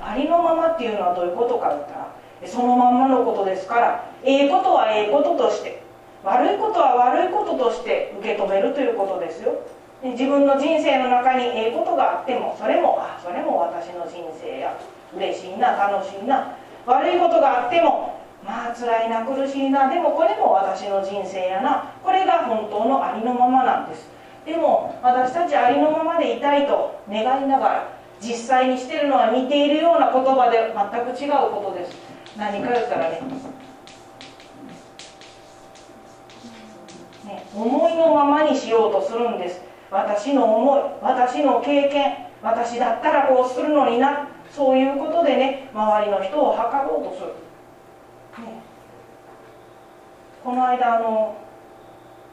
[0.04, 2.14] ありのままっていうのはどういうことか言ったら
[2.44, 5.82] そのまんまのことですからええことはええこととして
[6.22, 9.60] 悪いことは悪いこととして受け止めるということですよ。
[10.02, 14.76] 自分の人生の中にええことがあってもそれもあそれも私の人生や
[15.16, 16.56] 嬉しいな楽しいな。
[16.86, 21.92] 悪いことがあってもまあ辛いな苦しいなでもこれも私の人生やな。
[22.02, 24.08] これが本当のありのままなんです。
[24.44, 27.88] でも私たちありのままでいたいと願いながら
[28.20, 31.96] 実際にしてるのは似ているような言葉で全く違うことです。
[32.36, 33.20] 何か言ったらね。
[37.24, 39.60] ね思いのままにしようとするんです。
[39.90, 44.28] 私の思い私の経験私だったらこうするのにな。
[44.50, 47.26] そういうことでね周りの人を測ろうとする、
[48.46, 48.62] ね、
[50.44, 51.36] この間あの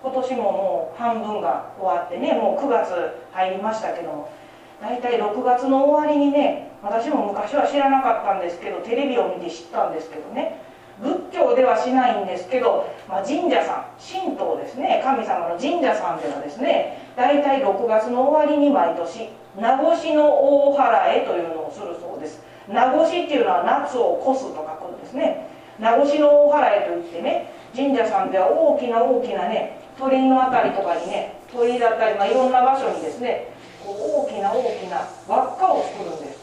[0.04, 2.94] 今年ももう半分が終わってねもう9月
[3.32, 4.41] 入りましたけども。
[4.82, 10.60] 大体6月の終わりにね私も昔は知らなかったんですけどテレビを見て知ったんですけどね。
[11.02, 15.02] 仏教ではしないんですけど、まあ、神社さん神道ですね。
[15.04, 22.41] 神様の神社さんではですね大体6月の終わりに毎年名越の大払えというのをするそうです。
[22.67, 25.48] 名越っていうのは夏を越すと書くんですね。
[25.80, 33.51] 名越の大払えといってね神社さんでは大きな大きなね鳥居の辺りとかにね鳥居だったり、まあ、いろんな場所にですね
[33.86, 36.39] こう大きな大きな輪っかを作るんです。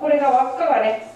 [0.00, 1.12] これが輪っかがね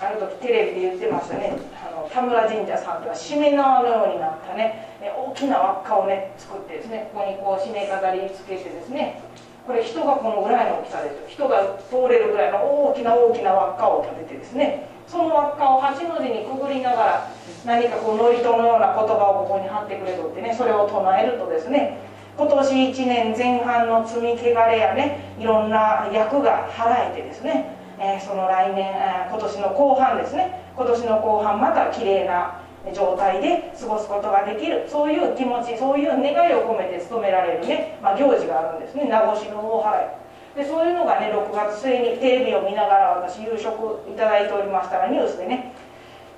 [0.00, 1.58] ある時テレビで言ってましたね。
[1.74, 4.86] あの田村神社さんではしめ縄のようになったね。
[5.00, 9.20] 大きな輪っかをね作ってですねここにこう締め飾りつけてですね。
[9.66, 14.88] これ人がこのぐらいの大きさです人が通れるぐらいの大きな大きな輪っかを立ててですね。
[15.06, 17.30] その輪っかを8の字にくぐりながら
[17.64, 21.98] 何かこう祝詞のような言葉をここに貼ってくれとってねそれを唱えるとですね
[22.38, 32.62] 今年1年前半の積み汚れやねいろんな役が払えてですね、えー、その来年、えー、今年の後半ですね今年の後半また綺麗な
[32.94, 45.74] 状態で過ごすことができるそういう気持ちそういう願いを込めて務められるね、まあ、行事があるんですね名越の大払いでそういうのがね6月末にテレビを見ながら私夕食いただいておりましたらニュースでね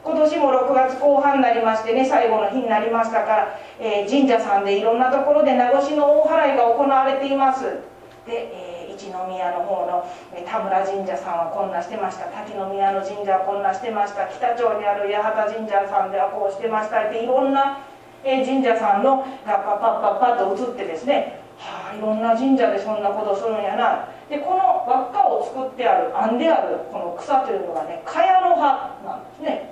[0.03, 7.65] 今年も6月後半になりましてね最後の日になりましたから、えー、神社さんでいろんなところで名越の大払いが行われています。
[8.27, 10.05] で、えー、一宮の方の、
[10.47, 12.27] 田村神社さんはこんなしてました。
[12.27, 14.29] 滝宮の神社はこんなしてました。
[14.29, 17.09] 北町にある八幡神社さんではこうしてました。
[17.09, 17.81] っていろんな、
[18.23, 24.09] 神社さんのがパッパッパッパッと映ってですねはあいろんな神社でそんなことするんやな。
[24.29, 29.70] でこの輪っかを作ってある編んであるこの草というのがね茅の葉なんですね。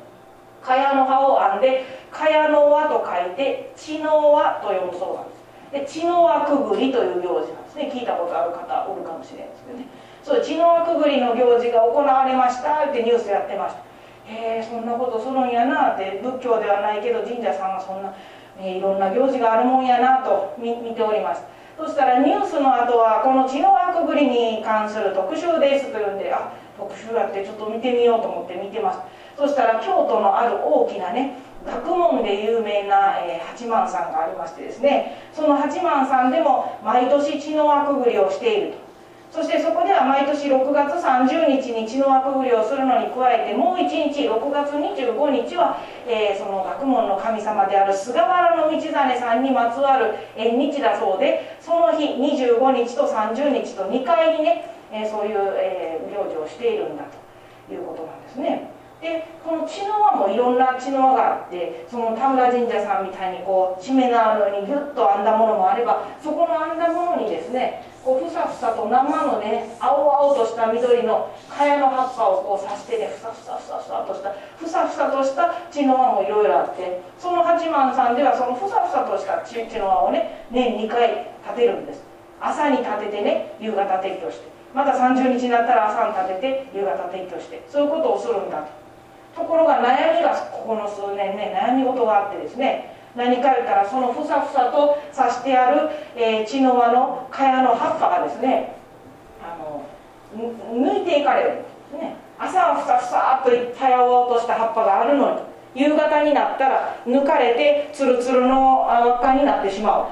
[0.68, 5.96] 茅の葉を編んで茅の輪と書いて血の輪と読むそうなんです。
[5.96, 9.86] で血の輪くぐりという行事なんですね聞いたことある方おるかもしれないですけどね。
[10.22, 13.80] そう血の輪くぐりの行事が行われましたってニュースやってました。
[14.28, 18.12] へえそんなことするんやなって仏教ではないけど神社さんはそんな、
[18.60, 21.42] えいろんな行事があるもんやなと見ております。
[21.78, 28.98] そしたらニュースの後はこの血の輪くぐりに関する特集ですというんであ特集やってちょっと見てみようと思って見てます
[29.38, 38.88] そしたら京都のある大きなね学問で有名な、えー、八幡さんがありましてですねその八幡さんでも毎年血の輪くぐりをしていると
[39.30, 45.78] そしてそこでは毎年6月30日に血の輪くぐりをするのに加えてもう1日6月25日は、
[46.08, 57.04] えー、その学問の神様である菅原道真さんにまつわる縁日だそうでその日25日と30日と2回にね、えー、そういう、えー、行事をしているんだ
[57.68, 58.77] ということなんですね。
[59.00, 82.02] でこの血の輪もいろんな血の輪があってその田村神社さんみたいにこう締めのようにギュッと編んだものもあればそこの編んだものにですねこうふさふさと生のね青々とした緑の茅の葉っぱをこう刺してねふさふさふさふさとしたふさふさとした血の輪もいろいろあってその八幡さんではそのふさふさとした血の輪をね年2回立てるんです。
[82.40, 84.48] 朝に立ててね夕方撤去して。
[84.74, 87.64] また30日になったら朝に立てて夕方撤去して。
[87.68, 88.87] そういうことをするんだと。
[89.38, 98.76] ところが悩みがここの数年ね悩み事があってですね何か言ったらそのふさふさと刺してある、えー、血の輪の茅の葉っぱがですね
[99.42, 99.86] あの
[100.74, 102.16] 抜いていかれるんですね。
[102.38, 105.34] 朝はふさふさっといっぱい青々とした葉っぱがあるの
[105.74, 110.06] に夕方になったら抜かれてツルツルの輪っかになってしまう。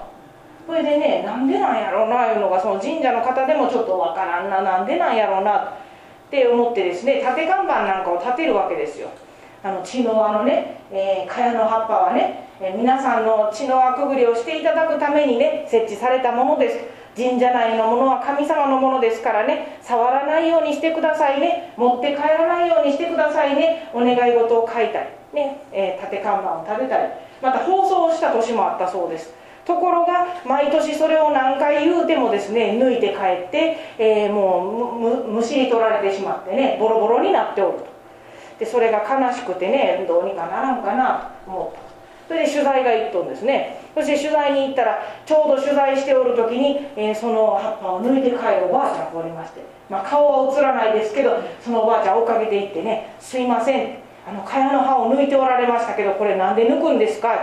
[0.66, 5.74] これでねなんでなんやろうないうのがその神社の方でもちょっとわからんななんでなんやろうな。
[6.26, 9.08] って思ってですね縦看板なんかを立てるわけですよ。
[9.62, 16.96] あの血の輪のね、えー、茅の葉っぱはね、えー、皆さんの血の輪くぐりをしていただくためにね設置されたものです。
[17.16, 21.72] 神社内のものは神様のものですからね触らないようにしてくださいね。
[21.76, 23.88] 持って帰らないようにしてくださいね。
[23.94, 29.32] お願い事を書いたりね、えー、縦看板を立てたりまた放送をした年もあったそうです。
[29.66, 34.96] ところが毎年それを何回言うてもですね抜いて帰って、えー、も
[35.26, 37.86] うむしり取られてしまってねボロボロになっておると。
[38.60, 41.30] でそれが悲しくてねどうにかならんかな。
[41.44, 41.86] と思った
[42.28, 43.80] それで取材が行っとんですね。
[43.94, 53.98] そして取材に行ったらちょうど取材しておる時に、えー、その葉っぱを抜いて帰るおばあちゃんがおりまして、まあ、顔は映らないですけどそのおばあちゃん追っかけていってね「すいません
[54.28, 57.38] あの茅の葉を抜いておられましたけどこれなんで抜くんですか?」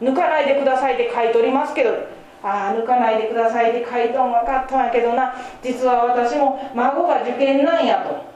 [0.00, 1.90] 抜かないでくださいって書いとりますけど
[2.42, 8.28] ああ抜かないでくださいって書いとん分かったんやけどな実は私も孫が受験なんやと。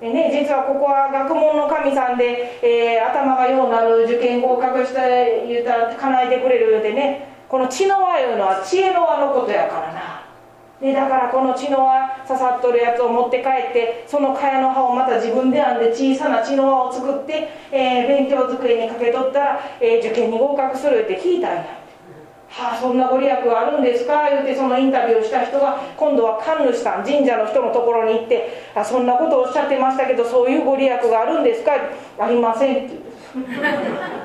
[0.00, 10.11] でね、実はここは学問の神さんで、えー、頭がようなる受験合格して言うたら叶えてくれるでねこの知の輪いうのは知恵の輪のことやからな
[10.82, 21.78] でだからこの血の輪刺さっとるやつを持って帰ってその茅の葉をまた自分で編んで小さな血の輪を作って、えー、勉強机にかけとったら、えー、受験に合格するって聞いたんや。
[22.48, 24.28] はあそんなご利益があるんですか？
[24.28, 31.72] 言ってそのインタビューをした人が今度は神主さん神社の人のところに行ってあそんなことをおっしゃってましたけどそういうご利益があるんですか？
[32.18, 32.96] ありませんって。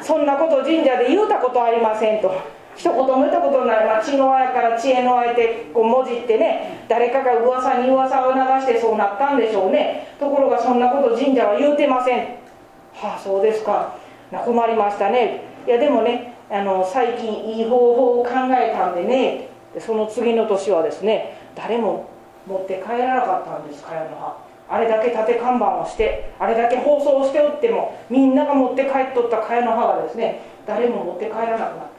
[0.01, 2.57] そんなこと神社で言うたことありませんと。
[2.78, 10.07] 一言も言ったことない、まあ、血の輪やから知恵の輪やってこう文字ってね誰かが噂に噂を流してそうなったんでしょうね。
[10.19, 12.19] ところがそんなこと神社は言うてません。
[12.93, 13.95] はあそうですか。
[14.32, 15.41] 困りましたね。
[15.65, 19.49] いやでもねあの最近いい方法を考えたんでね
[19.80, 22.09] その次の年はですね誰も
[22.45, 24.38] 持って帰らなかったんです茅の葉
[24.69, 31.97] あれだけ縦看板をしてあれだけ放送しておってもみんなが持って帰っとった茅の葉がですね誰も持って帰らなくなった。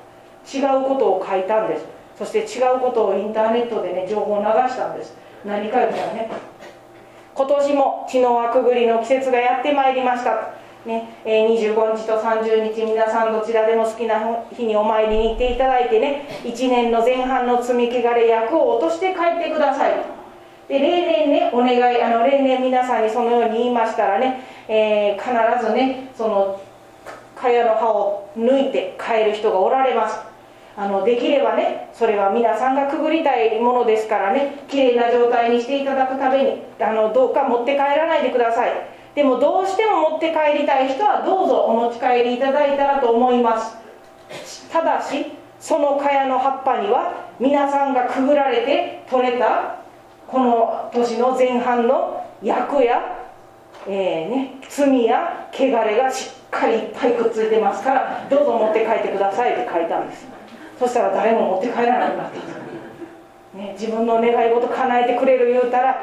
[0.52, 1.84] 違うことを書いたんです。
[2.18, 5.14] そして違うことをインターネットでね情報を流したんです。
[5.44, 6.30] 何か言ったらね。
[7.34, 10.54] 今年も血の輪くぐりの季節がやってまいりました。
[10.84, 11.08] ね。
[11.24, 14.20] え、25日と30日皆さんどちらでも好きな
[14.52, 16.26] 日にお参りに行っていただいてね。
[16.42, 20.18] 1年の前半の積み汚れ役を落として帰ってください。
[20.68, 26.60] で例年ねお願いあの例年皆さんにそのように言いましたらね、えー、必ずねその
[27.34, 30.27] 茅の葉を抜いて帰る人がおられます。
[30.78, 38.70] あのできればねそれは皆さんがくぐりたいものですからねきれいな状態にしていただくためにあのどうか持って帰らないでください。
[39.16, 43.76] でもどうしても持って帰りたい人はどうぞお持ち帰りいただいたらと思います。
[44.70, 49.80] ただしその茅の葉っぱには皆さんがくぐられて取れた
[50.28, 53.00] この年の前半の役や、
[53.88, 60.37] えーね、罪や汚れがしっかりいっぱいくっついてますからどうぞ持って帰ってくださいって書いたんです
[60.78, 62.58] そしたら誰も持って帰らなくなった。
[63.58, 66.00] ね、自分の願い事叶えてくれる言うたら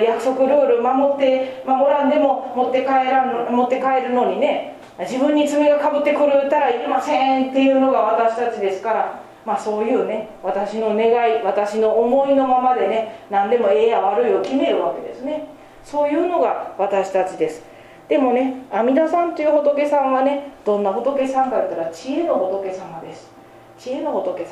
[0.00, 15.48] 約束ルール守って守らんでも持って帰らん持って帰るのにね自分に罪がかぶってくる言うたらいりませんっていうのが私たちですからまあそういうね私の願い私の思いのままでね何でもええや悪いを決めるわけですね。
[15.84, 17.62] そういうのが私たちです。
[18.08, 23.33] でもね阿弥陀さんという仏さんはねどんな仏さんか言ったら知恵の仏様です。
[23.78, 24.50] 知恵の仏様。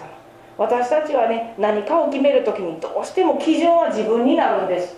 [0.59, 4.97] 私たちはね何かを決める時にどうしても基準は自分になるんです、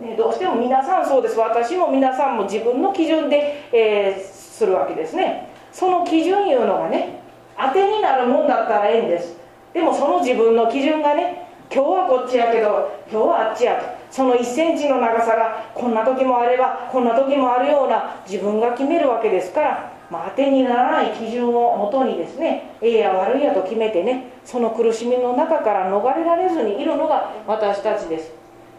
[0.00, 1.36] ね、どうしても皆さんそうです。
[1.38, 5.48] 私も皆さんも自分の基準で、えー、するわけですね。
[5.72, 7.20] その基準いうのがね
[7.58, 9.36] 当てになるもんだったらええんです。
[9.72, 14.02] でもその自分の基準がね今日はこっちやけど今日はあっちやと。
[14.12, 28.30] その1センチの長さがこんな時もあればこんな時もあるような自分が決めるわけですからまあ、当てにならない基準をもとにですねええや悪いやと決めてねその苦しみの中から逃れられずにいるのが私たちです。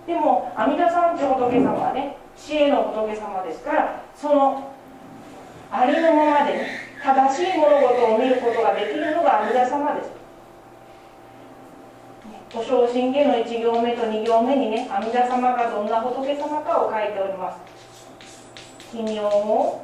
[0.05, 4.73] でも阿弥陀さんという仏様はね知恵の仏様ですからその
[5.71, 6.67] ありのままでね
[7.03, 10.11] 正しい物事を見ることができるのが阿弥陀様です。
[12.55, 17.57] お正信下の1行目と2行目にね阿弥陀様がどんな仏様かを書いております。
[18.91, 19.84] 奇妙を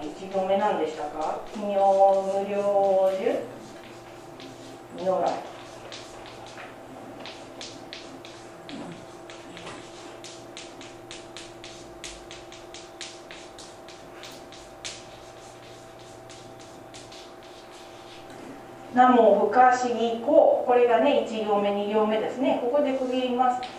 [0.00, 1.74] 1行目何でしたか「奇妙
[2.32, 5.32] 無料樹如来」
[18.94, 22.58] 南無不可思議語これがね1行目2行目ですね。
[22.62, 23.77] ここで区切ります。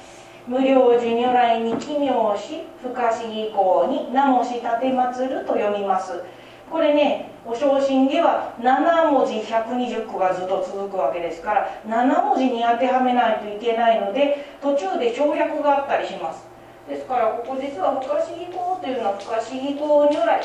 [0.50, 6.24] 無料寿如来に奇妙し不可思議項に名もし立てまつると読みます。
[6.72, 16.46] これねお正信下は7文字120個がずっと続くわけですから7文字に当てはめないといけないので途中で省略があったりします。
[16.90, 20.42] ですからここ実は不可思議項というのは不可思議項如来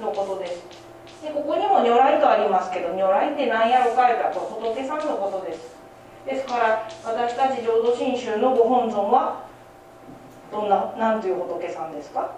[0.00, 0.62] のことです。
[1.24, 5.79] でここにも如来とありますけど如来って何やろかいかと仏さんのことです。
[6.30, 9.44] ですから私たち浄土真宗のご本尊は
[10.52, 12.30] どんな何という仏さんですか？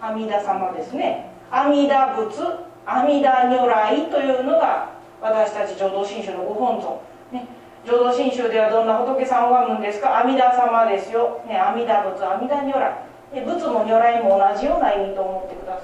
[0.00, 1.30] 阿弥陀様ですね。
[1.50, 2.36] 阿弥陀仏
[2.84, 4.92] 阿弥陀如来というのが
[5.22, 7.00] 私たち浄土真宗のご本尊、
[7.32, 7.48] ね、
[7.86, 10.18] 浄土真宗ではどんな仏さんを拝むんですか？
[10.18, 12.92] 阿弥陀様ですよ、ね、阿弥陀仏阿弥陀如来。
[13.34, 15.82] 仏も如来も同じような意味と思ってくださ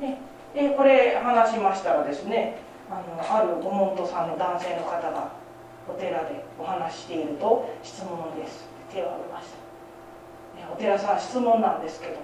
[0.00, 0.18] い、ね、
[0.54, 2.56] でこれ話しましたらですね
[2.92, 3.00] あ
[3.32, 5.32] のあるご門徒さんの男性の方が
[5.88, 8.68] お寺でお話していると質問です。
[8.92, 12.20] 手を挙げました、ね、お寺さん質問なんですけど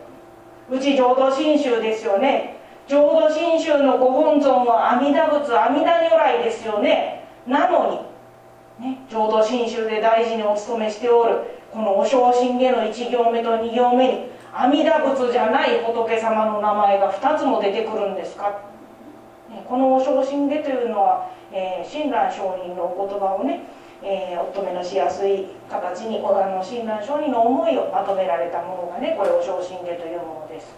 [0.71, 2.59] うち浄土真宗ですよね。
[2.87, 7.25] 浄土真宗のご本尊は阿弥陀仏阿弥陀如来ですよね。
[7.47, 8.07] なの
[8.79, 11.39] に、ね、浄土真宗で大事にお勤めしておる
[11.73, 18.68] このお正信下の1行目と2行目に阿弥陀仏じゃない仏様の名前が2つも出てくるんですか？
[19.67, 23.65] このお昇進でというのは、え、親鸞上人のお言葉をね、
[24.03, 30.69] えー、お止めのしやすい形にあの親鸞上人の思いをまとめられたものがねこれお昇進でというものです、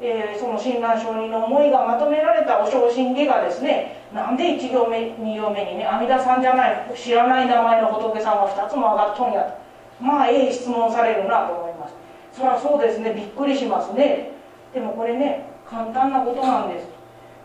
[0.00, 9.60] えー、その親鸞上人の思いがまとめられたお昇進下がですねなんで1行目2行目にね阿弥陀さんじゃない知らない名前の仏さんが2つも上がっとんやと。
[10.00, 11.94] まあええ質問されるなと思います。
[12.32, 14.32] そりゃそうですねびっくりしますね。
[14.72, 16.88] でもこれね簡単なことなんです。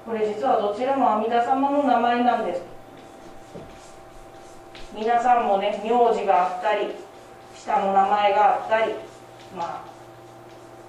[0.06, 2.62] これ実はどちらも阿弥陀様の名前なんです。
[4.94, 6.92] 皆さんもね名字があったり
[7.56, 8.94] 下の名前があったり
[9.58, 9.84] ま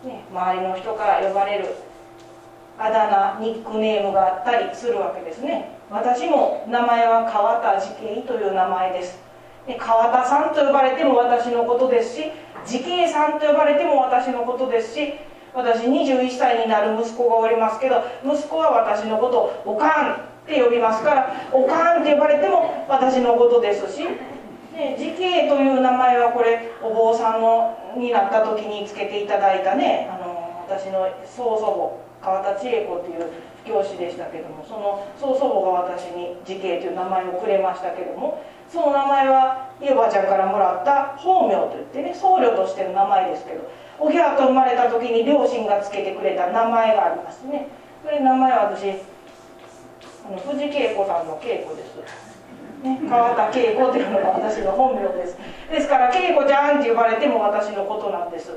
[0.04, 1.74] あね周りの人から呼ばれる
[2.78, 5.70] あだ名ニックネームがあったりするわけですね。
[5.90, 9.18] 私も名前は川田慈恵という名前です。
[9.66, 12.30] で川田さんと呼ばれても私のことですし
[12.66, 15.14] 慈恵さんと呼ばれても私のことですし
[15.56, 24.04] 私21歳になる息子がおりますけど息子は私のことをおかんって呼びますからおかんって呼ばれても私のことですし
[24.76, 33.32] ね、慈恵という名前はこれお坊さんのになった時につけていただいたねあの私の曽祖母川田千恵子という
[33.64, 43.64] 教師でしたけどもその曽祖母が私に慈恵という名前をくれましたけどもその名前はイエバちゃんからもらった法名といってね僧侶としての名前ですけど
[43.98, 47.68] おぎゃと生まれた時に両親がつけてくれた名前がありますね。
[48.04, 48.90] これ名前は私
[50.26, 52.26] あの藤恵子さんの恵子です。
[52.82, 55.38] ね、川田恵子というのが私の本名です。
[55.70, 58.50] ですから恵子ちゃんって呼ばれても私のことなんです、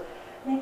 [0.46, 0.62] ね、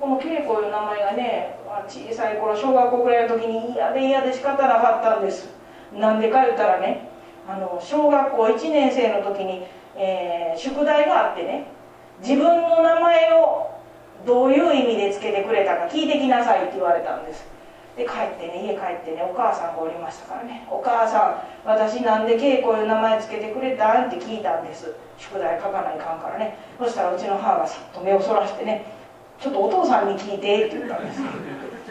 [0.00, 5.48] この恵子いう名前がね小さい頃小学校ぐらいの時に嫌で嫌で仕方なかったんです。
[5.92, 7.08] なんでか言ったらね
[7.46, 9.66] あの小学校1年生の時に、
[9.96, 11.66] えー、宿題があってね
[12.20, 13.73] 自分の名前を
[14.24, 17.46] どういう意味でつけてくれたか聞いてきなさいって言われたんです。
[17.96, 24.92] で帰ってね家帰ってねお母さんがおりましたからね「お母さん私なんで稽古いう名前つけてくれたん?」って聞いたんです。
[25.16, 26.56] 宿題書かないかんからね。
[26.78, 28.84] そしたらうちの母がさっと目をそらしてね
[29.38, 31.22] 「ちょっとお父さんに聞いて」って言ったんです。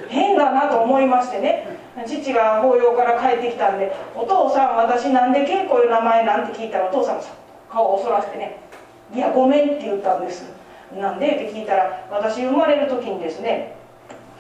[0.10, 1.68] 変だなと思いましてね。
[2.06, 7.32] 父が法要から帰ってきたんで「お父さん私なんで稽古いう名前なん?」て聞いたらお父さんがさ
[7.72, 8.58] 顔をそらしてね
[9.14, 10.63] 「いやごめん」って言ったんです。
[11.00, 13.76] なんでって聞いたら私生まれる時にですね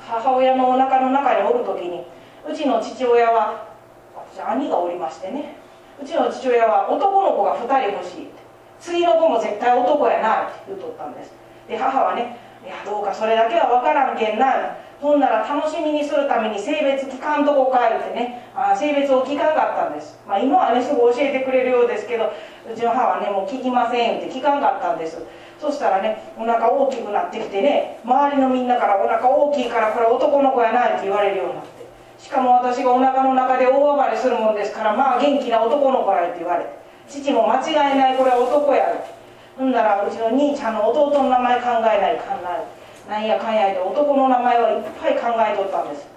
[0.05, 2.03] 母親のお腹の中におる時に
[2.47, 3.67] うちの父親は
[4.15, 5.55] 私兄がおりましてね
[6.01, 8.43] うちの父親は男の子が2人欲しいって
[8.79, 11.31] 次の子も絶対男やなって言うとったんです。
[11.67, 22.31] で母はねいやどうかそれだけは分からんけんなほんなら楽しみにするために性別聞かんとこか言ってねあ性別を聞かんかったんです、まあ、今はねすぐ教えてくれるようですけど
[22.71, 25.17] うちの母はねもう聞きませんって聞かんかったんです。
[25.63, 31.71] そしたらねお腹大きくなってきてね周りのみんなからお腹大きいからこれ男の子やないって言われるようになって。
[32.19, 36.83] しかも私がお腹の中で大暴れするもんですからまあ元気な男の子やって言われて。
[37.07, 39.15] 父も間違いないこれは男やって
[39.57, 46.07] ほんならうちの兄ちゃんの弟の名前考えない考えなんやかんやで男の名前はいっぱい考えとったんです。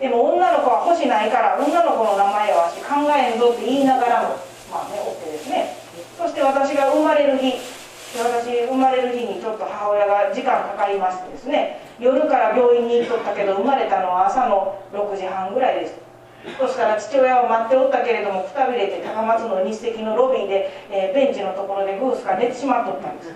[0.00, 4.34] でも女の子は欲しないから女の子の名前はわし考えんぞって言いながらも
[4.70, 5.78] まあねおってですね。
[6.18, 7.54] そして私が生まれる日
[8.16, 16.06] 私生まれる日にちょっと母親が時間かかりましてですね夜から病院に行っとったけど生まれたのは朝の6時半ぐらいです。
[16.58, 23.34] そしたら父親を待っておったけれどもくたびれて高松の日赤のロビーで、えー、ベンチのところでグースが寝てしまっとったんです。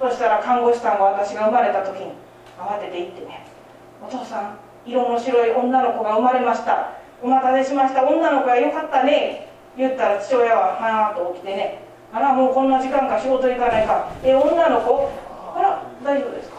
[0.00, 2.12] そしたら看護師さんが私が生まれた時に
[2.56, 3.44] 慌てて行ってね
[4.00, 6.92] 「お父さん色の白い女の子が生まれました。
[7.20, 8.04] お待たせしました。
[8.04, 14.10] 女の子はよかったね」言ったら父親ははーっと起きてねあらもうこんな時間か仕事行かないか。
[14.24, 15.10] え女の子？
[15.56, 16.56] あら大丈夫ですか？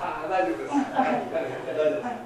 [0.00, 0.72] あ大丈夫です。
[0.74, 2.16] はい。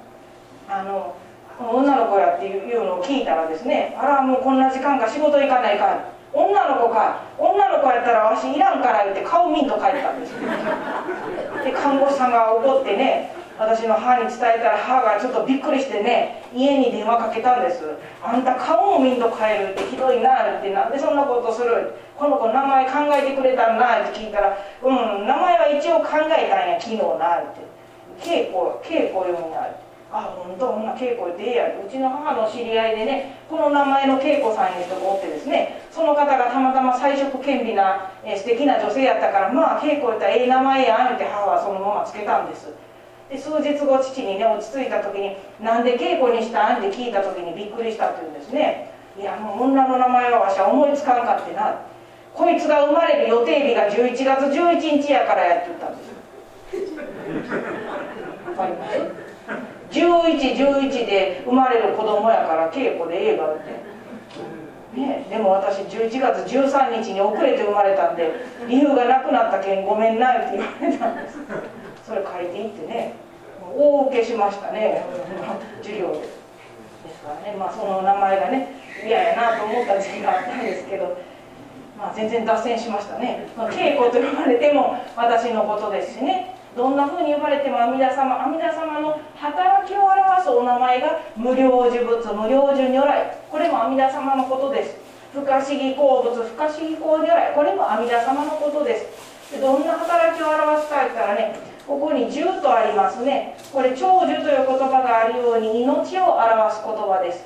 [0.69, 1.15] あの
[1.59, 6.11] 女の子やっていうのを聞いたらですねあらもうこんな時間か仕事行かないか。
[6.33, 7.23] 女の子か。
[7.37, 17.83] 女の子やったらわしいらんから言って顔見んと帰ったんですで看護師さんが怒ってね私の母に伝えたら母がちょっとびっくりしてね家に電話かけたんです
[18.23, 21.93] あんた顔も見んと帰るってひどいなってなんでそんなことする？
[22.17, 26.81] この子名前考えてくれたんなって聞いたらうん名前は一応考えたんや。
[26.81, 27.61] 昨日なって。
[28.25, 30.73] 稽古稽古読みなってあ本当？
[30.73, 42.73] ほんな稽古でええやうちの母の知り合いでねこの名前の恵子さんいう人がおってですねその方がたまたま彩色兼備な、えー、素敵な女性やったからまあ恵子言ったらええ名前やんって母はそのままつけたんです。
[43.31, 48.91] で数日後父にね落ち着いた時に「なんで稽古にしたん?」って聞いた時にびっくりしたって言うんですね。
[49.17, 51.75] いやもう女の名前はわしは思いつかんかってな。
[52.33, 56.11] こいつが生まれる予定日が11月11日やからやって言ったんです
[58.49, 58.97] わかります
[59.91, 63.91] ？1111で生まれる子供やから稽古でええがって。
[64.93, 68.29] ね、でも私11月13日に遅れて生まれたんで
[68.67, 71.37] 理由がなくなったけんごめんなって言われたんです。
[72.11, 73.13] それ書いていってね
[73.73, 75.01] 大受けしましたね
[75.81, 76.19] 授業で。
[76.19, 78.67] ですからねまあその名前がね
[79.07, 81.15] 嫌やなと思った時期があったんですけど
[81.97, 93.37] まあ全然脱線しましたね、まあ、稽古と呼ばれても私のことですしねどんなふうに呼ばれても阿弥陀様阿弥陀様の働きを表すお名前が無量寿仏無量寿如来。
[93.49, 94.95] これも阿弥陀様のことです。
[95.33, 97.53] 不可思議好物不可思議好如来。
[97.53, 99.31] これも阿弥陀様のことです。
[99.59, 103.57] どんな働きを表すか言ったらねここに「十」とありますね。
[103.73, 107.45] これ長寿という言葉があるように命を表す言葉です。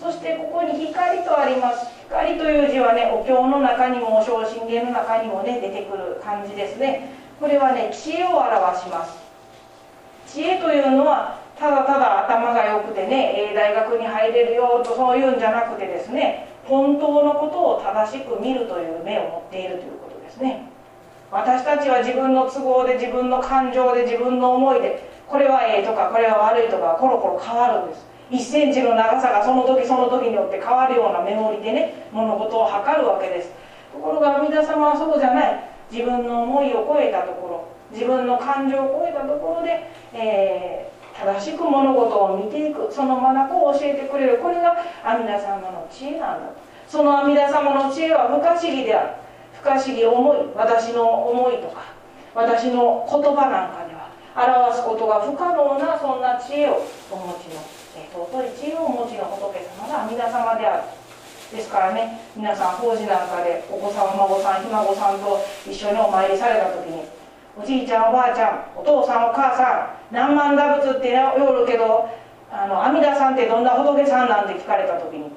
[0.00, 1.86] そしてここに光とあります。
[2.08, 7.10] 光という字はねお経の中にも小信玄の中にもね出てくる感じですね。
[7.38, 9.18] これはね知恵を表します。
[10.26, 20.71] 知恵というのはただただ頭が良くてね大学に入れるよとそういうんじゃなくてですね本当のことを正しく見るという目を持っているということですね。
[21.32, 28.04] 私たちは自分の都合で自分の感情で自分の思いでこれはええとかこれは悪いとかコロコロ変わるんです。
[28.28, 33.48] 1センチの長さがその時その時によって変わるようなメモリでね物事を測るわけです。
[33.92, 35.72] ところが阿弥陀様はそうじゃない。
[35.90, 42.92] 自分の思いを超えたところ自分の感情を超えたところで、えー、正しく物事を見ていく。
[42.92, 44.38] その眼を教えてくれる。
[44.38, 46.52] これが阿弥陀様の知恵なんだ
[46.86, 49.21] その阿弥陀様の知恵は不可思議である。
[49.62, 51.94] 不可思議思い私の思いとか
[52.34, 56.82] 私の言葉なんかでは表すことが不可能なそんな知恵を
[57.12, 57.62] お持ちの、
[57.94, 60.82] え、尊い知恵をお持ちの仏様が阿弥陀様である。
[61.52, 65.38] ですからね皆さん法事なんかでお子さんお孫さんひ孫さんと
[65.68, 67.04] 一緒にお参りされた時に
[67.54, 72.08] おじいちゃんおばあちゃんお父さんお母さん何万打仏ってよるけど
[72.50, 75.30] あの阿弥陀さんってどんな仏さんなんて聞かれた時に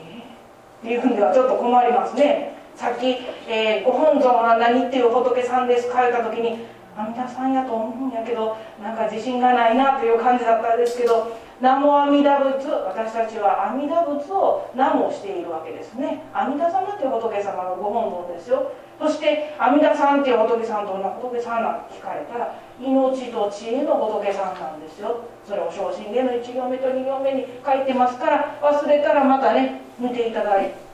[0.00, 2.61] えー、っていうんではちょっと困りますね。
[2.76, 3.18] さっき、
[3.48, 6.64] えー、ご本尊は何っていう仏さんです書いた時に
[6.96, 16.24] 阿弥陀さんやと思うんやけどなんか自信がないなという感じだったんですけど南無阿弥陀仏私たちは阿弥陀仏を南無しているわけですね。
[16.34, 18.72] 阿弥陀様っていう仏様のご本尊ですよ。
[18.98, 25.22] そして阿弥陀さんっていう仏さんどんな仏さんなんて聞かれたら命と知恵の仏さんなんですよ。
[25.46, 30.91] それを昇進での1行目と2行目に書いてますから忘れたらまたね見ていただいて。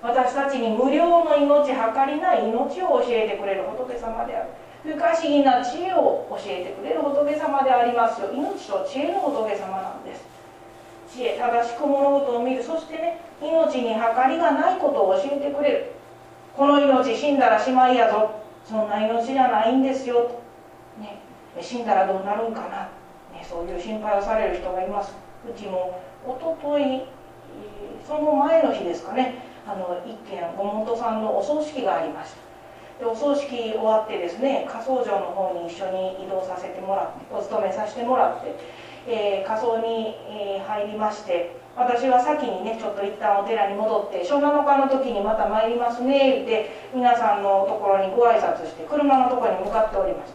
[0.00, 4.50] 私たちに無料の命計りない命を教えてくれる仏様である。
[4.84, 8.30] 不可思議な知恵を教えてくれる仏様でありますよ。
[8.32, 10.24] 命と知恵の仏様なんです。
[11.12, 12.62] 知恵正しく物事を見る。
[12.62, 15.92] そしてね命に計りがないことを教えてくれる。
[16.56, 18.30] この命死んだらしまいやぞ。
[18.64, 20.14] そんな命じゃないんですよ。
[20.14, 20.42] と、
[21.00, 21.20] ね、
[21.60, 22.90] 死んだらどうなるんかな、
[23.36, 25.16] ね、そういう心配をされる人がいます。
[25.48, 27.02] うちもおととい
[28.06, 29.42] その前の日ですかね。
[29.68, 32.48] あの一軒ご門徒さんのお葬式がありました。
[32.98, 38.56] でお葬式終わってですね火葬場の方に一緒に移動させてもらってお勤めさせてもらって、
[39.06, 50.34] えー、火葬に、えー、入りまして私は先にねちょっと一旦お寺に戻って初7日の時にまた参りますねって皆さんのところにご挨拶して車のところに向かっております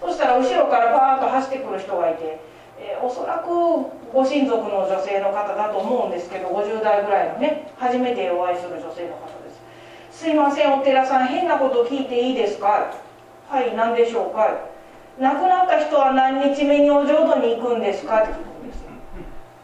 [0.00, 2.38] そしたら後ろからバーッと走ってくる人がいて、
[2.84, 3.48] えー、おそらく
[4.12, 9.50] ご親族の女性の方だと思うんですけど50代ぐらいのね初めてお会いする女性の方で
[10.12, 10.28] す。
[10.28, 12.92] いませんお寺さん変なこと聞いていいですか？
[13.48, 14.68] はい何でしょうか？
[15.18, 18.22] 亡くなった人は何日目にお浄土に行くんですか？
[18.22, 18.84] って聞くんです。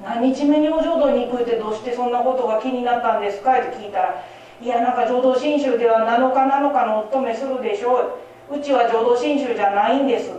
[0.02, 3.58] 何日目にお浄土に行くってどうしてそんなことが気になったんですか？
[3.58, 4.24] って聞いたら
[4.60, 8.18] いやなんか浄土真宗では7日7日のお勤めするでしょ
[8.50, 8.56] う。
[8.56, 10.32] うちは浄土真宗じゃないんです。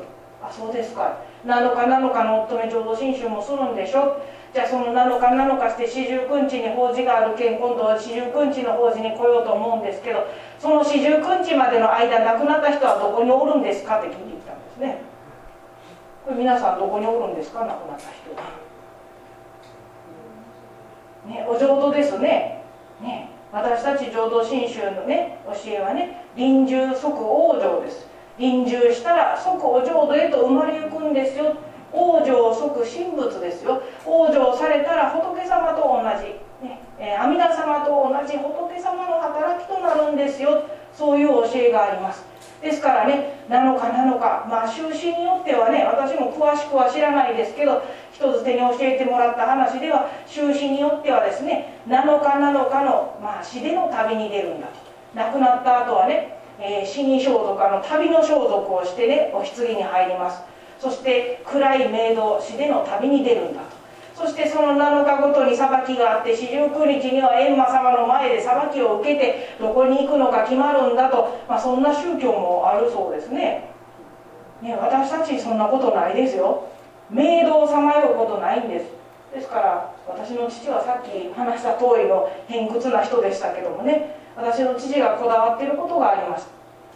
[0.43, 1.17] あそうですか。
[1.46, 4.22] 7日7日のお勤め浄土真宗もするんでしょ？
[4.54, 10.28] じゃあその7日7日して四十九日に法事があるけん今度は四十九日の法事に来ようと思うんですけど
[10.60, 15.02] その四十九日までの間亡くなった人はどこにおるんですかって聞いてきたんですね。
[16.26, 17.62] これ皆さんどこにおるんですか？
[17.62, 18.52] 亡くなった人は。
[21.26, 22.62] ねお浄土ですね。
[23.02, 28.11] ね私たち浄土真宗のね教えはね臨終即往生です。
[28.38, 31.55] 臨終したら即お浄土へと生まれゆくんですよ。
[31.93, 33.82] 往生即神仏ですよ。
[34.05, 40.63] 往生されたら仏様と同じ、ねえー、阿弥陀様と同じ仏様の働きとなるんですよ。
[40.93, 42.25] そういう教えがあります。
[42.61, 47.82] ですからね7日7日まあ終始によってはね私も詳しくは知らないですけど
[48.13, 54.91] 人づてに教えてもらった話では終始によってはですね7日7日の、まあ、死での旅に出るんだと。
[55.15, 60.41] 亡くなった後はね、えー、死に装束あの旅の装束をしてねお棺に入ります。
[60.80, 63.82] そして暗い冥土死での旅に出るんだと。
[64.16, 73.72] そしてその7日ごとに裁きがあって四十九日には閻魔様の前で裁きを受けてどこに行くのか決まるんだと、まあ、そんな宗教もあるそうですね。
[74.62, 76.68] ね私たちそんなことないですよ。
[77.12, 78.86] 冥土をさまようことないんです。
[79.34, 84.20] ですから私の父はさっき話した通りの偏屈な人でしたけどもね。
[84.36, 86.49] 私の父がこだわっていることがありました。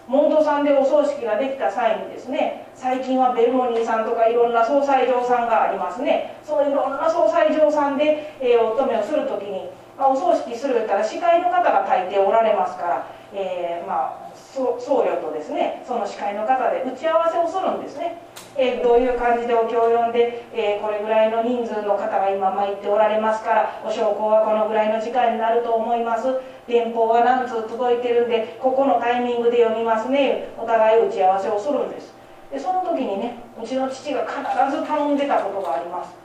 [0.07, 6.37] モードさんでお葬式ができた際にですね最近はベルモニーさんとかいろんな総裁場さんがありますね。
[6.43, 14.24] そのいろんな総裁場さんで、えー、お勤めをする時に、まあ、お葬式するったら司会の方が大抵おられますから、えー、まあ
[14.55, 18.23] 僧侶とですねその司会の方で打ち合わせをするんですね、
[18.55, 26.27] えー、どういう感じでお経を読んで、えー、これぐらいの人数の方が今参っておられますからお焼香はこのぐらいの時間になると思います。
[26.67, 30.49] 電報は何通届いてるんでここのタイミングで読みますね。
[30.57, 32.13] お互い打ち合わせをするんです。
[32.51, 34.41] でその時にねうちの父が必
[34.71, 36.15] ず頼んでたことがあります。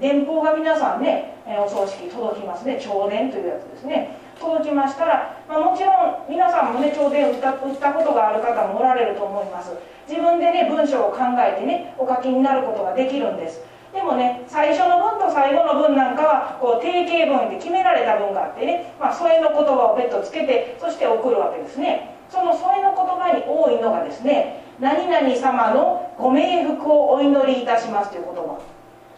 [0.00, 2.78] 電報が皆さんねお葬式届きますね。
[2.80, 4.16] 朝電というやつですね。
[4.40, 9.72] 届きましたら、まあ、もちろん皆さんもね朝電打った打ったことがある方もおられると思います。
[10.08, 13.60] 自分でね文章を考えてねお書きになることができるんです。
[13.92, 22.14] でもね最初の文と最後の文なんかはこう定型文で決められた文があってね、まあ、添えの言葉を別途つけてそして送るわけですね。
[22.28, 28.58] その添えの言葉に多いのがですね何々様のご冥福をお祈りいたしますという言葉。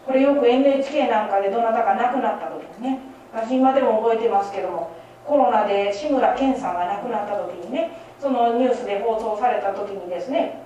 [0.05, 2.99] これよく NHK なんかでどなたか亡くなった時にね
[3.33, 4.91] 私今でも覚えてますけども
[5.27, 10.63] コロナで志村けんさんが亡くなった時にねそのニュースで放送された時にですね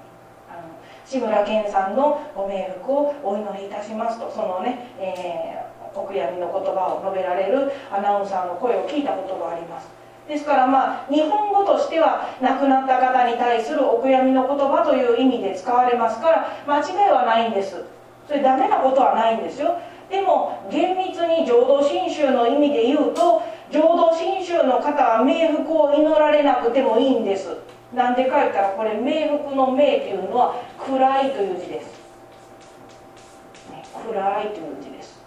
[1.12, 9.90] 志村けんさんのご冥福をお祈りいたしますとそのね、えー、お悔やみの言葉を述べられるアナウンサーの声を聞いたことがあります。
[10.30, 17.84] ですからまあ日本語としては亡くなった方に対するお悔やみの言葉という意味で使われますから間違いはないんです。
[18.28, 19.76] それダメなことはないんですよ。
[20.10, 23.42] でも厳密に浄土真宗の意味で言うと
[23.72, 27.56] 浄土真宗の方は冥福を祈られなくてもいいんです。
[27.94, 31.86] なんでか言ったらこれ冥福の冥というのは暗いという字です、
[33.70, 35.20] ね、暗いという字です。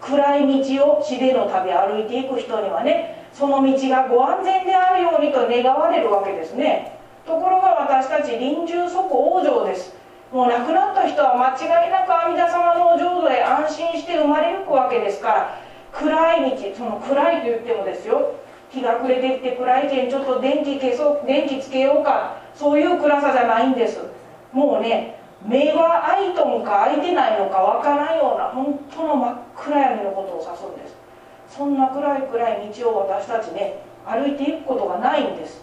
[0.00, 6.98] 暗い道を死での旅歩いていく人にはねその道がご安全であるようにと願われるわけですね。
[7.26, 9.94] ところが私たち臨終即往生です。
[10.30, 15.63] もう亡くなった人は間違いなく阿弥陀様の浄土へ安心して生まれゆくわけですから
[15.94, 18.34] 暗い道その暗いと言ってもですよ。
[18.70, 22.38] 日が暮れてきて暗いけんちょっと電気消そう電気つけようか。
[22.54, 24.00] そういう暗さじゃないんです。
[24.52, 30.96] もうね目は開いとんか開いてないのかわからんような本当の真っ暗闇のことを指すんです。
[31.48, 35.62] そんな暗い暗い道を私たちね歩いていくことがないんです。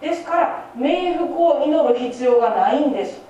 [0.00, 3.22] ですから冥福を祈る必要がないんです。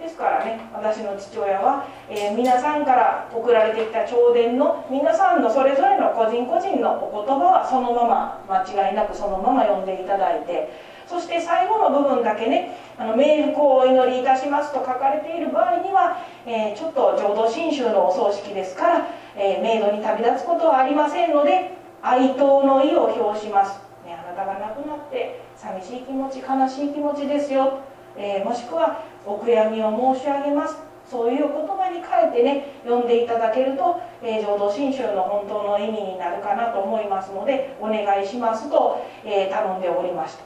[0.00, 10.72] ですからね私の父親は、えー、皆さんから送られてきた弔電の皆さんのそれぞれの個人個人のお言葉はそのまま間違いなくそのまま読んでいただいて
[11.06, 27.80] そして最後の部分だけね「あの冥福をお祈りいたします」と書かれている場合には、えー、ちょっと浄土真宗のお葬式ですから、えー、冥土に旅立つことはありませんので哀悼の意を表します、ね、あなたが亡くなって寂しい気持ち悲しい気持ちですよ、
[28.16, 30.76] えー、もしくはお悔やみを申し上げます。
[31.10, 40.44] そういう言葉に変えてね読んでいただけると、えー、浄土真宗の本当の意味になるかなと思いますのでお願いしますと、えー、頼んでおりました。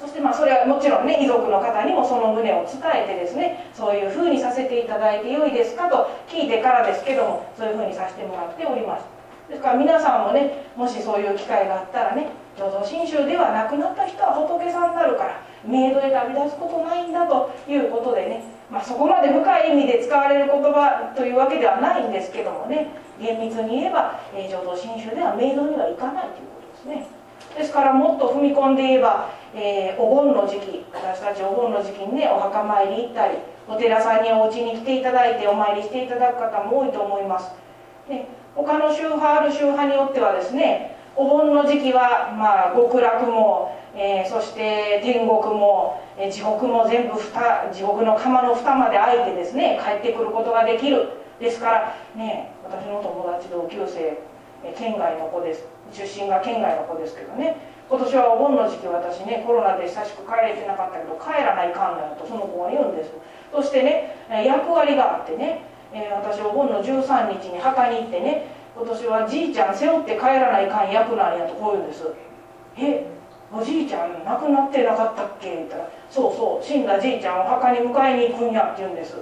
[0.00, 9.04] そしてまあそれはもちろんね遺族の方にもその旨を伝えてですねそういうふうにさせていただいてよいですかと聞いてからですけどもそういうふうにさせてもらっております。
[9.50, 12.28] ですから皆さんもねもしそういう機会があったらね
[12.60, 22.88] 浄土真宗では亡くなった人は仏さんになるからメイドで旅立つことないんだということでね、まあ、そこまで深い意味で使われる言葉というわけではないんですけどもね。
[23.20, 27.06] 厳密に言えば、え浄土真宗ではメイドには行かないということですね。
[27.56, 33.38] ですからもっと踏み込んで言えば、えー、お盆の時期私たちお盆の時期にねお墓参り行ったり
[33.68, 37.50] お寺さんにお家に来ていただいてお参りしていただく方も多いと思います、
[38.08, 51.08] ね、他の宗派ある宗派によってはですねお盆の時期は、まあ、極楽もえー、そして天国も、えー、地獄も全部蓋地獄の釜の蓋まで開いてですね帰ってくることができる。
[51.40, 54.20] ですからね私の友達同級生、
[54.76, 55.64] 県外の子です。
[55.92, 57.56] 出身が県外の子ですけどね。
[57.88, 63.10] 今年はお盆の時期私ねコロナで久しく帰れてなかったけど帰らないかんのよとその子が言うんです。
[63.50, 68.46] そしてね役割があってね、えー、私お盆の13日に墓に行ってね
[68.80, 72.08] 今年はじいちゃん背負って帰らないかん役なんやとこう言うんです
[72.78, 73.04] え
[73.52, 79.20] おじいちゃん亡くなってなかったっけ?」言ったら「そうそう死んだじいちゃんを墓に迎えに行くんや」って言うんです、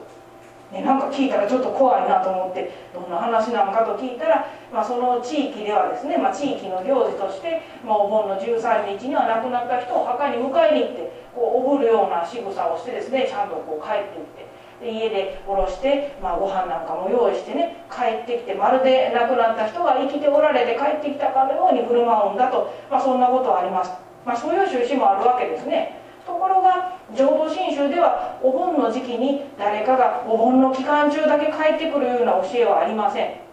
[0.70, 14.47] ね、なんか聞いたらちょっと怖いなと思ってどんな話なのかと聞いたら、まあ、その地域ではですね、まあ、地域の行事として、まあ、お盆の13日には亡くなった人を墓に迎えに行ってこうおぶるような仕草をしてですねちゃんとこう帰っていって
[14.82, 23.92] 家でおろして、まあ、ご飯なんかも用意してね帰ってきてまるで亡くなった人が生きておられて帰ってきたかのように振る舞うんだと、まあ、そんなことはあります。
[24.24, 25.98] まあ、そういう趣旨もあるわけですね。
[26.26, 33.48] ところが浄土真宗ではお盆の時期に誰かがお盆の期間中だけ帰ってくるような教えはありません。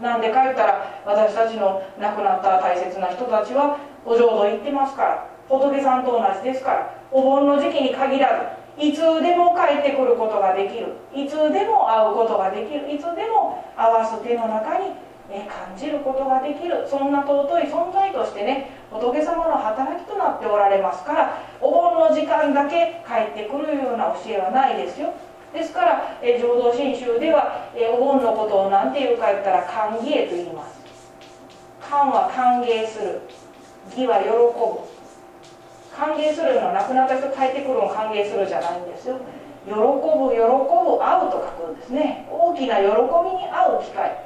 [0.00, 10.92] なんで帰ったら私たちの亡くなった大切な人たちはお浄土行ってますから仏さんと同じですからお盆の時期に限らずいつでも帰ってくることができる。
[11.14, 12.92] いつでも会うことができる。
[12.92, 14.90] いつでも合わす手の中に
[15.30, 16.86] ね、感じることができる。
[16.88, 25.14] そんな尊い存在としてね仏様の働きとなっておられますからお盆の時間だけ帰ってくるような教えはないですよ。
[25.52, 30.76] ですからえ浄土真宗ではえお盆のことを何て言うか言ったら歓迎と言います。
[31.80, 33.20] 歓は歓迎する、
[33.90, 34.95] 義は喜ぶ。
[35.96, 39.16] 歓迎するのは亡くなった人帰ってくるのを歓迎するじゃないんですよ。
[39.64, 42.28] 喜ぶ喜ぶ会うと書くんですね。
[42.30, 44.20] 大きな喜びに会う機会、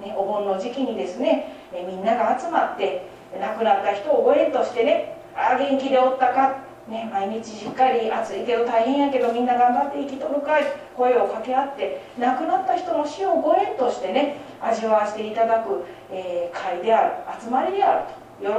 [0.00, 3.04] ね、お盆の時期にですねみんなが集まって
[3.38, 10.64] 亡くなった人をご縁としてねああ元気でおったか、ね、毎日しっかり暑いけど大変やけどみんな頑張って生きとるかい。
[10.96, 18.27] 声を掛け合って亡くなった人の死をご縁としてね味わわせていただく、えー、会である集まりであると。
[18.40, 18.54] 喜ぶ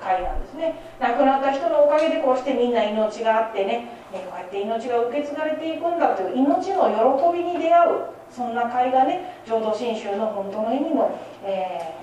[0.00, 0.74] 会なんですね。
[0.98, 7.90] 亡くなった人のおかげでこうしてみんな命があってねこうやって命が受け継がれていくんだという命の喜びに出会う
[8.30, 11.94] そんな会がね浄土真宗の本当の意味の、え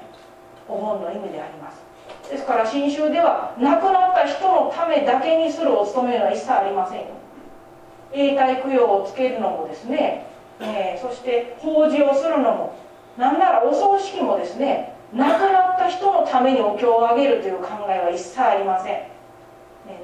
[0.67, 1.79] ー、お盆の意味であります。
[2.29, 7.05] ですから真宗では亡くなった人のためだけにするお務めは一切ありません。
[8.13, 10.25] 永代供養をつけるのもですね、
[10.59, 12.75] えー、そして法事をするのも
[13.17, 19.09] なんならお葬式もですね亡くなった人のためにお経をあげるという考えは一切ありません、ね、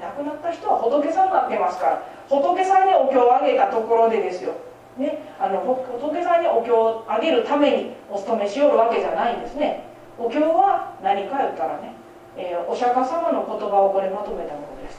[0.00, 4.54] 亡くなった人は仏さんになってますから仏さんにお経をあげたところでですよ、
[4.98, 9.84] ね、あの仏さんにお経をあげるためにお勤めしよるわけじゃないんですね。
[10.18, 11.92] お経は何か言ったらね、
[12.36, 14.98] えー、お釈迦様の言葉をこれまとめたものです。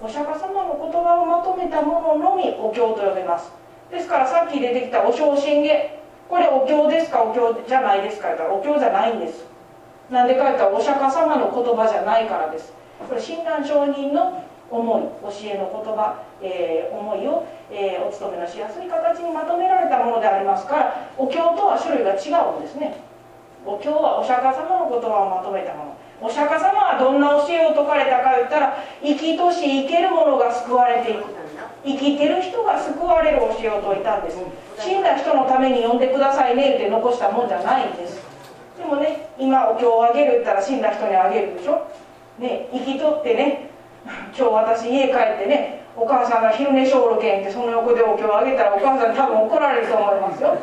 [0.00, 3.52] お釈迦様の言葉をまとめたもののみお経と呼べます。
[3.90, 7.22] ですからさっき出てきたお正信下これお経ですか？
[7.22, 8.28] お経じゃないですか。
[8.28, 9.44] 言ったらお経じゃないんです。
[10.10, 12.72] なんでか言ったらお釈迦様の言葉じゃないからです。
[13.08, 15.02] これ親鸞上人の思い
[15.44, 23.00] 教えの言葉、えー、思いを、えー、お勤めのしやすい形にまとめられたものでありますからお経とは種類が違うんですね。
[23.66, 25.96] お経はお釈迦様の言葉をまとめたもの。
[26.20, 31.43] お釈迦様はどんな教えを説かれたか言ったら生きとし生ける者が救われていく。
[31.84, 34.38] 生きてる人が救われる教えを説いたんです。
[34.78, 38.18] 死んだ人のために呼んでくださいねって残したもんじゃないんです。
[38.78, 41.86] でもね今お経をあげる言ったら死んだ人にあげるでしょ。
[42.38, 43.70] ね生きとってね
[44.36, 50.56] 今日私家帰ってねお母さんが昼寝小路券ってその横でお経をあげたらお母さん多分怒られると思いますよ、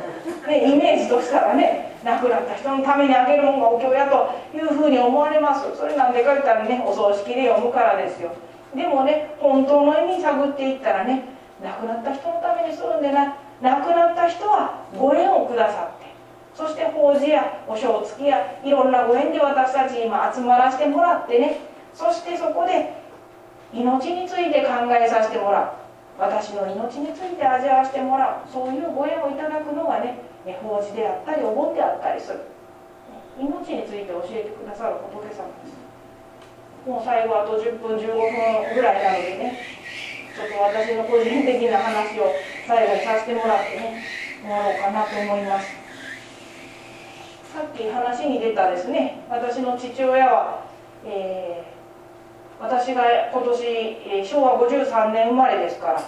[0.45, 5.78] ね、イメージとしたらね亡くなった人のためにあげるもんがお経やというふうに思われます。
[5.78, 8.34] それなんでか言ったらねお葬式で読むからですよ
[8.76, 11.26] でもね本当の意味探っていったらね
[11.63, 16.11] 亡くなった人のためにするんでな亡くなった人はご縁をくださって
[16.53, 21.59] そして法事やお正月やいろんなご縁で私たち今集まらせてもらってね。
[21.93, 22.93] そしてそこで
[23.74, 26.22] 命について考えさせてもらう。
[26.22, 28.51] 私の命について味わわせてもらう。
[28.51, 30.19] そういうご縁をいただくのがね
[30.61, 32.39] 法事であったりお盆であったりする。
[33.39, 35.80] 命について教えてくださる仏様です。
[36.86, 39.82] もう最後あと10分15分ぐらいなのでね。
[40.32, 42.32] ちょっと私の個人的な話を
[42.65, 44.01] 最後にさせてもらってね
[44.41, 45.67] 終わろうかなと思います。
[47.53, 50.63] さっき話に出たですね私の父親は、
[51.05, 53.03] えー、私が
[53.34, 55.99] 今年、えー、昭和53年生まれですから、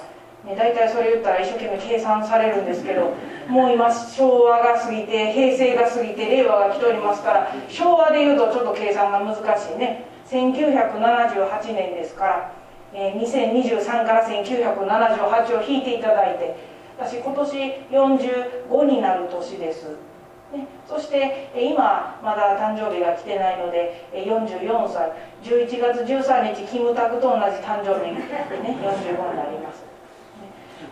[0.49, 3.13] ね、大体それ言ったら一生懸命計算されるんですけど
[3.49, 10.12] もう今昭和が過ぎて平成が過ぎて令和が来ておりますから昭和でいうとちょっと計算が難しいね。
[10.33, 12.53] 1978年ですから、
[12.93, 16.55] えー、2023から1978を引いていただいて
[16.97, 17.51] 私今年
[17.91, 19.89] 45になる年です、
[20.51, 25.11] ね、そして今まだ誕生日が来てないので44歳
[25.43, 29.92] 11月13日キムタクと同じ誕生日に、ね、45になります。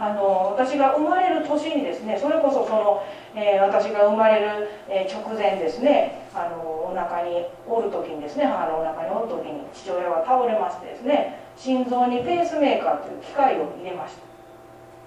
[0.02, 6.58] あの私が生まれる年にですねそれこそその、えー、私が生まれる、え直前ですねあの
[6.90, 14.26] お腹におる時にですね母のお腹におる時に父親は倒れましてですね心臓にペースメーカーという機械を入れました。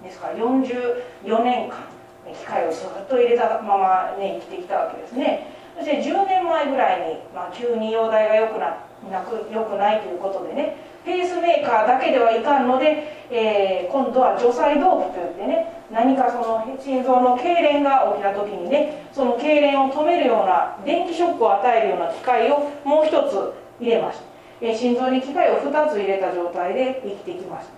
[0.07, 1.83] ですから44年間
[2.31, 5.51] 機械をずっと入れたままね生きてきたわけですね。
[5.75, 8.79] そして10年前ぐらいに、まあ、急に容体が良くな
[9.11, 24.25] なく良くないということでねペースメーカーだけではいかんので、えー、今度は除細動器といってね何かその心臓の痙攣が起きた時にねその痙攣を止めるような電気ショックを与えるような機械をもう一つ入れました、
[24.63, 27.75] えー、心臓に機械を2つ入れた状態で生きていきました。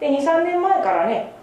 [0.00, 1.34] で23年前からね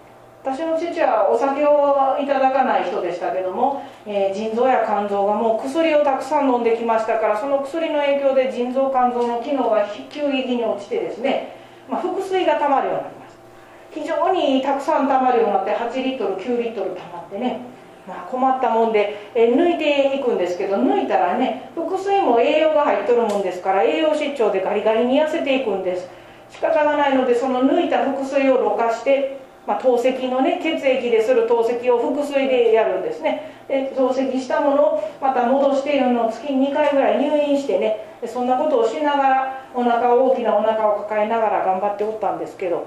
[0.48, 11.54] 私の父はお酒をいただかない人でしたけども、えー、腎臓や肝臓がもう薬をたくさん飲んできましたからその薬の影響で腎臓肝臓の機能が急激に落ちてですね、
[11.90, 13.36] まあ、腹水がたまるようになります。
[13.92, 17.60] 非常にたくさんたまるようになって8リットル9リットルたまってね、
[18.06, 26.08] まあ、困ったもんで、えー、抜いていくんですけど抜いたらね腹水も栄養が入っとるもんですから栄養失調でガリガリに痩せていくんです。
[26.48, 33.52] 仕方がないのでその抜いた腹水をろ過してまあ、透析のね血液でする透析を腹水でやるんですね。
[33.68, 42.86] で透析したものをまた戻しているのを月に2回ぐらい入院してねそんなことをしながらお腹大きなお腹を抱えながら頑張っておったんですけど。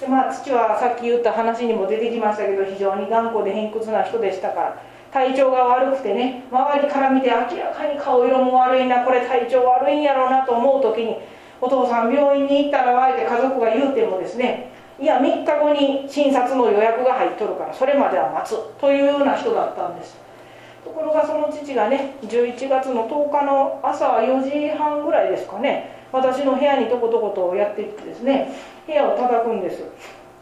[0.00, 11.16] でまあ父はさっき言った話にも出てきましたけど非常に頑固で偏屈な人でしたから体調が悪くてね周りから見て明らかに顔色も悪いなこれ体調悪いんやろうなと思う時に
[11.60, 20.16] お父さん病院に行ったらわいて家族が言うてもですねいや3日後に診察の予約が入っとるからそれまでは待つというような人だったんです。
[20.84, 28.52] ところがその父がね11月の10日の朝4時半ぐらいですかね私の部屋にとことことやってきてですね
[28.86, 29.84] 部屋を叩くんです。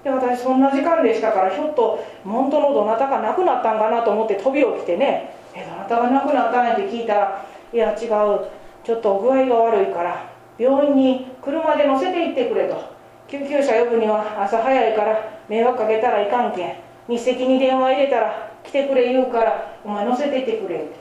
[0.02, 8.46] で私そんな時間でしたからひょっと本当のどなたか亡くなったんかなと思って飛び起きてね「えどなたが亡くなったんや」って聞いたら「いや違う。
[8.84, 10.24] ちょっと具合が悪いから
[10.56, 12.95] 病院に車で乗せて行ってくれ」と。
[13.28, 16.76] 救急車呼ぶには朝早いから迷惑かけたらいかんけん。
[17.08, 20.76] 日赤に電話入れたら来てくれ言うからお前乗せてってくれ。
[20.76, 20.96] って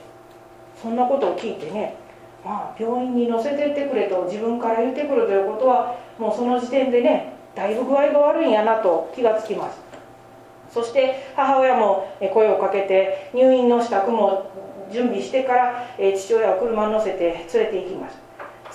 [0.81, 1.95] そんなことを聞いてね。
[2.43, 9.79] まあ病院に乗せてってくれと自分から言ってくるということはもうその時点でねだいぶ具合が悪いんやなと気がつきます。
[10.71, 14.51] そして母親も声をかけて入院の支度も
[14.91, 18.24] 準備してから父親を車に乗せて連れて行きます。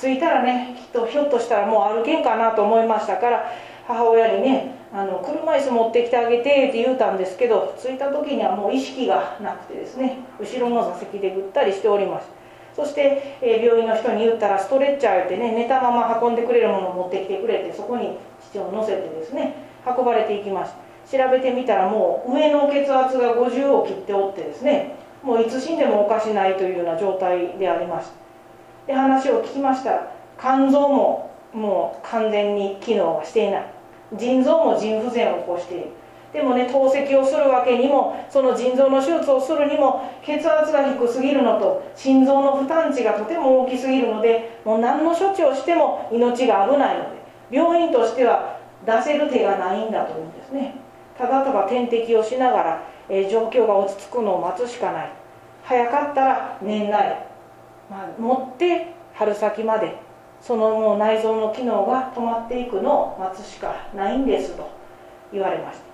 [0.01, 3.53] 着いたらねきっとひょっとしたらもう歩けんかなと思いましたから
[3.87, 12.29] 母親にねあの車椅子持ってきてあげてって言うたんですけど着いた時にはもう意識がなくてですね後ろの座席でぐったりしております。
[12.75, 18.17] そして、え、病院の人に言ったらストレッチャーってね寝たまま運んでくれるものを持ってきてくれてそこに
[18.49, 20.91] 父を乗せてですね運ばれていきました。
[21.11, 28.30] 調べてみたらもう上の血圧が50を切っておってですねもういつ死んでもおかしないというような状態でありました
[28.91, 33.73] で話を聞きました肝臓ももう完全に機能はしていない。
[34.19, 35.87] 腎臓も腎不全を起こしている。
[36.33, 50.75] でもね透析をするわけにもその腎臓の手術をするにも血圧が低すぎるのと心臓の負担値がとても大きすぎるのでもう何の処置をしても命が危ないので病院としては出せる手がないんだというんですね。
[51.17, 55.13] ただただ点滴をしながら、えー、状況が落ち着くのを待つしかない。
[55.63, 57.30] 早かったら年内、
[57.91, 59.99] まあ、持って春先まで
[60.41, 64.71] そのもう内臓の機能が止まっていくのを待つしかないんですと
[65.33, 65.85] 言われました。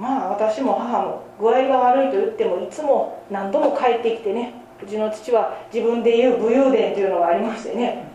[0.00, 8.08] まあ私も母も具合が悪いと言ってもいつも何度も帰ってきてねうちの父は自分で言う武勇伝というのがありましてね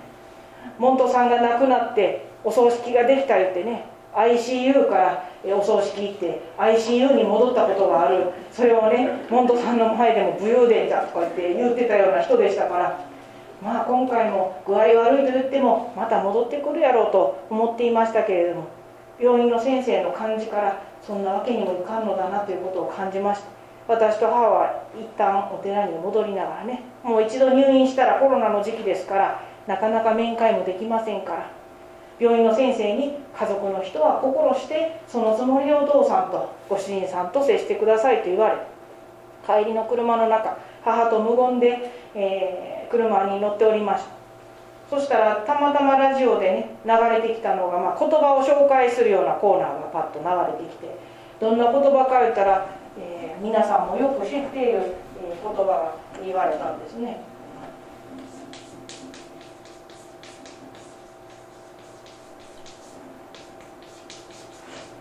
[0.79, 8.31] 門徒さんが亡くなってお葬式ができた言ってね ICU からお葬式行って ICU に戻ったことがある。
[8.51, 13.15] それをね門徒さんの前でも武勇伝だとか言って言ってたような人でしたから。
[13.63, 18.67] まあ今回も具合悪いと言ってもまた戻ってくるやろうと思っていましたけれども
[19.19, 23.47] 病院の先生の感じからそんなわけにもいかんのだなということを感じました。
[23.87, 31.51] 私と母は一旦お寺に戻りながらねもう一度入院したらコロナの時期ですからなかなか面会もできませんから
[32.19, 38.55] 病院の先生に家族の人は心してそのつもりでお父さんとご主人さんと接してくださいと言われ
[39.45, 44.15] 帰りの車の中母と無言で、えー、車に乗っておりました。
[44.89, 50.95] そしたらたまたまラジオでね流れてきたのが、まあ、言葉を紹介するようなコーナーがパッと流れてきて
[51.39, 52.67] どんな言葉か言ったら、
[52.99, 54.93] えー、皆さんもよく知っている、
[55.43, 57.19] 言葉が言われたんですね。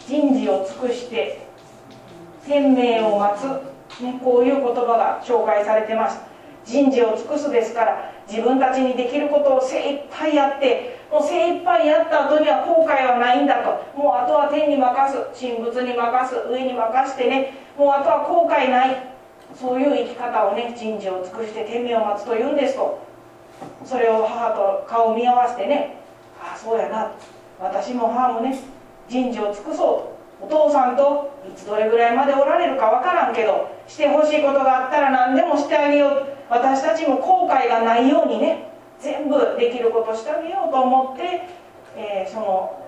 [0.07, 1.47] 人事を尽くして
[2.47, 3.45] 天命を待つ、
[4.03, 6.21] ね、こういう言葉が紹介されてます。
[6.65, 13.99] 人事を尽くすですから自分たちにできることを精一杯やってもう精一杯やった後には後悔はないんだと。
[13.99, 17.53] もうあとは天に任す神仏に任す上に任してね。
[17.77, 19.15] もうあとは後悔ない。
[19.55, 22.99] そういう生き方をね人事を尽くして天命を待つと言うんですと。
[23.85, 25.97] それを母と顔を見合わせてね。
[26.43, 27.13] ああそうやな。
[27.61, 28.59] 私も母もね
[29.09, 30.11] 人事を尽くそ
[30.41, 36.35] うとお父さんといつどれぐらいまでおられるかわからんけどしてほしいことがあったら何でもしてあげよう。
[36.51, 38.71] 私たちも後悔がないようにね
[39.01, 41.49] 全部できることしてあげようと思って、
[41.97, 42.85] えー、その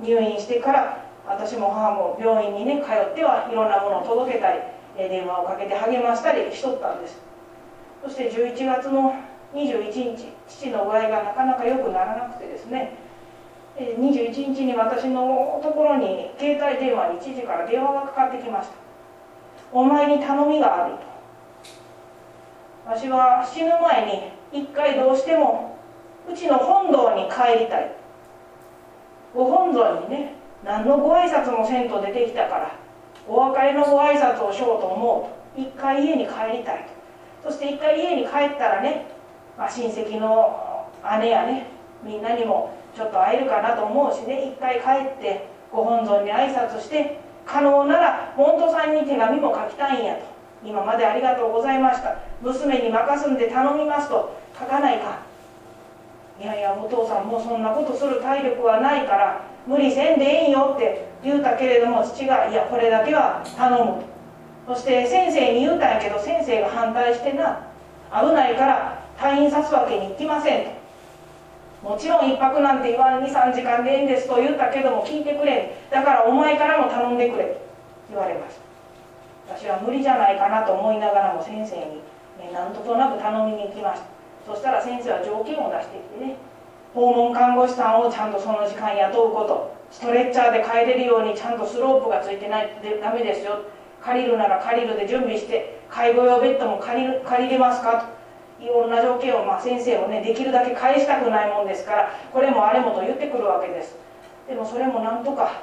[0.00, 4.60] 入院してから私も母も病院にね通ってはいろんなものを届けたり、
[4.96, 7.20] 電話をかけて励ましたりしとったんです。
[8.02, 9.14] そして11月の
[9.54, 12.96] 21日父の具合がなかなか良くならなくてですね
[13.76, 18.74] 21日に私のところに携帯電話に知事から電話がかかってきました。
[19.72, 21.00] お前に頼みがあると。
[22.86, 25.76] 私は死ぬ前に一回どうしても
[26.30, 27.92] うちの本堂に帰りたい。
[29.34, 30.34] ご本尊にね
[30.64, 32.78] 何のご挨拶もせんと出てきたから
[33.26, 36.86] お別れのご挨拶をしようと思うと一回家に帰りたい
[37.42, 37.50] と。
[37.50, 39.06] そして一回家に帰ったらね、
[39.58, 40.86] まあ、親戚の
[41.20, 41.66] 姉やね
[42.04, 44.54] みんなにもちょっと会えるかなと思うしね。
[44.54, 50.22] 一回帰ってご本尊に挨拶して可能なら門徒さんに手紙も書きたいんやと。
[50.64, 52.16] 今までありがとうございました。
[52.40, 54.36] 娘に任すんで頼みますと。
[54.58, 55.18] 書かないか。
[56.40, 64.02] いやいやお父さんもうそんなことする体力はないから無理せんでええんよって言うたけれども父がいやこれだけは頼む。
[64.66, 67.66] とそして先生に言うたんやけど先生が反対してな。
[68.10, 70.83] 危ないから退院さすわけにいきませんと。
[71.84, 75.76] もちろん一泊なんて言わん23時間でええんですと言ったけども聞いてくれ。
[75.90, 77.60] だからお前からも頼んでくれと
[78.08, 78.64] 言われました。
[79.54, 82.00] 私は無理じゃないかなと思いながらも先生に、
[82.40, 84.06] ね、何ととなく頼みに行きました。
[84.48, 86.36] そしたら先生は条件を出してきてね
[86.94, 93.60] 訪問看護師さんをちゃんとその時間雇うことストレッチャーで帰れるようにちゃんとスロープがついてないとダメですよ。
[94.00, 98.23] 借りるなら借りるで準備して介護用ベッドも借りる借りれますかと。
[98.60, 103.96] いろんな条件を、まあ、先生をねできるだけ返したくないもんですからこれもあれもと言ってくるわけです。
[104.48, 105.62] でもそれもなんとか、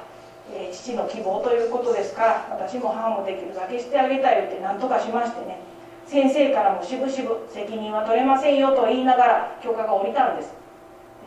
[0.52, 5.60] えー、父の希望ということですから私も母もできるだけしてあげたいって何とかしましてね
[6.06, 10.54] 先生からもしぶしぶ責任は取れませんよと言いながら許可が下りたんです。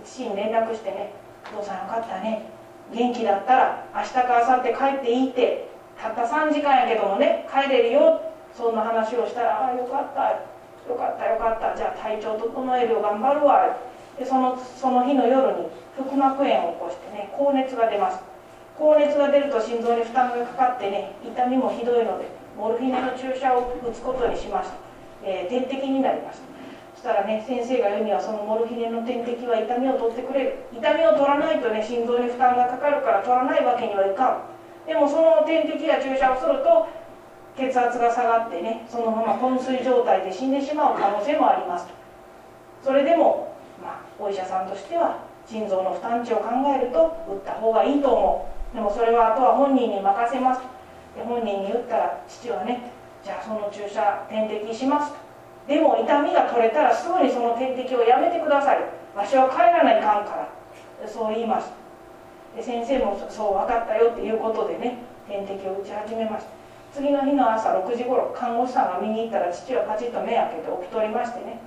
[0.03, 1.13] 父に連絡してね
[1.53, 2.43] 「お父さんよかったね。
[2.93, 5.67] 元気だったら明日か明後日帰っていいって
[5.99, 8.21] たった3時間やけどもね帰れるよ」
[8.53, 10.39] そんな話をしたら「ああよかった」
[10.87, 11.75] よかったよかった。
[11.75, 13.77] じゃあ体調整えるよ頑張るわ。
[14.17, 15.67] でそのその日の夜に
[15.97, 18.19] 腹膜炎を起こしてね高熱が出ます。
[18.77, 24.75] 高熱が出ると心臓に負担がかかってね痛みもひどいのでモルフィネの注射を打つことにしました、
[25.23, 26.45] えー、点滴になりました。
[26.95, 30.55] そしたらね先生が言うにはそのモルフィネの点滴は痛みを取ってくれる。
[30.71, 34.47] 痛みを取らないとね心臓に負担がかかるから取らないわけにはいか
[34.85, 34.87] ん。
[34.87, 36.87] でもその点滴や注射をすると
[37.57, 41.93] 血圧が下がってねそのまま昏睡状態で死んでしまう可能性もありますと。
[42.83, 46.99] それでも、まあ、お医者さんとしては心臓の負担値を考えると
[47.29, 48.75] 打った方がいいと思う。
[48.75, 50.61] でもそれはあとは本人に任せます
[51.15, 52.91] で本人に言ったら父はね
[53.23, 55.17] じゃあその注射点滴しますと。
[55.67, 58.79] でも痛みが取れたらすぐにその点滴をやめてください。
[59.15, 60.49] わしは帰らないかんか
[61.01, 61.07] ら。
[61.07, 61.71] そう言います。
[62.55, 66.64] で先生もそう分かったよっていうことでね点滴を打ち始めました。
[66.95, 71.59] 次の日の朝6時頃看護師さんが見に行ったら父はパチッと目開けて起きとりましてね。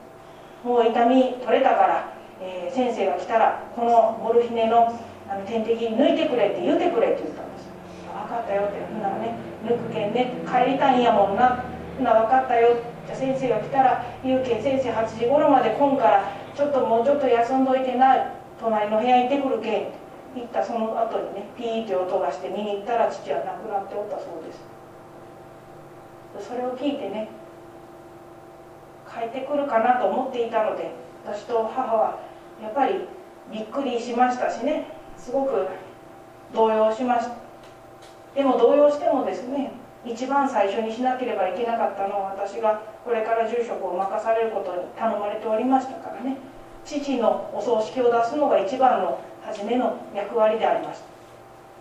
[0.64, 4.88] もう痛み取れたから、えー、先生が来たらこのモルヒネの
[5.28, 7.68] あの点滴抜いてくれって言うてくれって言ったんです
[8.08, 9.36] 分かったよってほんならね
[9.68, 11.62] 抜くけんね帰りたいんやもんな
[11.98, 19.92] ほな分かったよじゃ先生が来たら言うけん先生8時頃まで来んからちょっともうちょっと休んどいてな隣の部屋行ってくるけん
[20.40, 24.77] 行ったその後にねピーって音がして見に行ったら父は亡くなっておったそうです。
[26.40, 27.28] それを聞いてね
[29.08, 30.92] 帰ってくるかなと思っていたので
[31.24, 32.20] 私と母は
[32.62, 33.06] やっぱり
[33.52, 34.86] びっくりしましたしね
[35.16, 35.66] すごく
[36.54, 37.34] 動揺しました。
[38.34, 39.72] でも動揺してもですね
[40.04, 46.36] 一番最初にしなければいけなかったのは私がこれから住職を任されることに頼まれておりましたからね
[46.84, 51.06] 父のお葬式を出すのが一番の初めの役割でありました。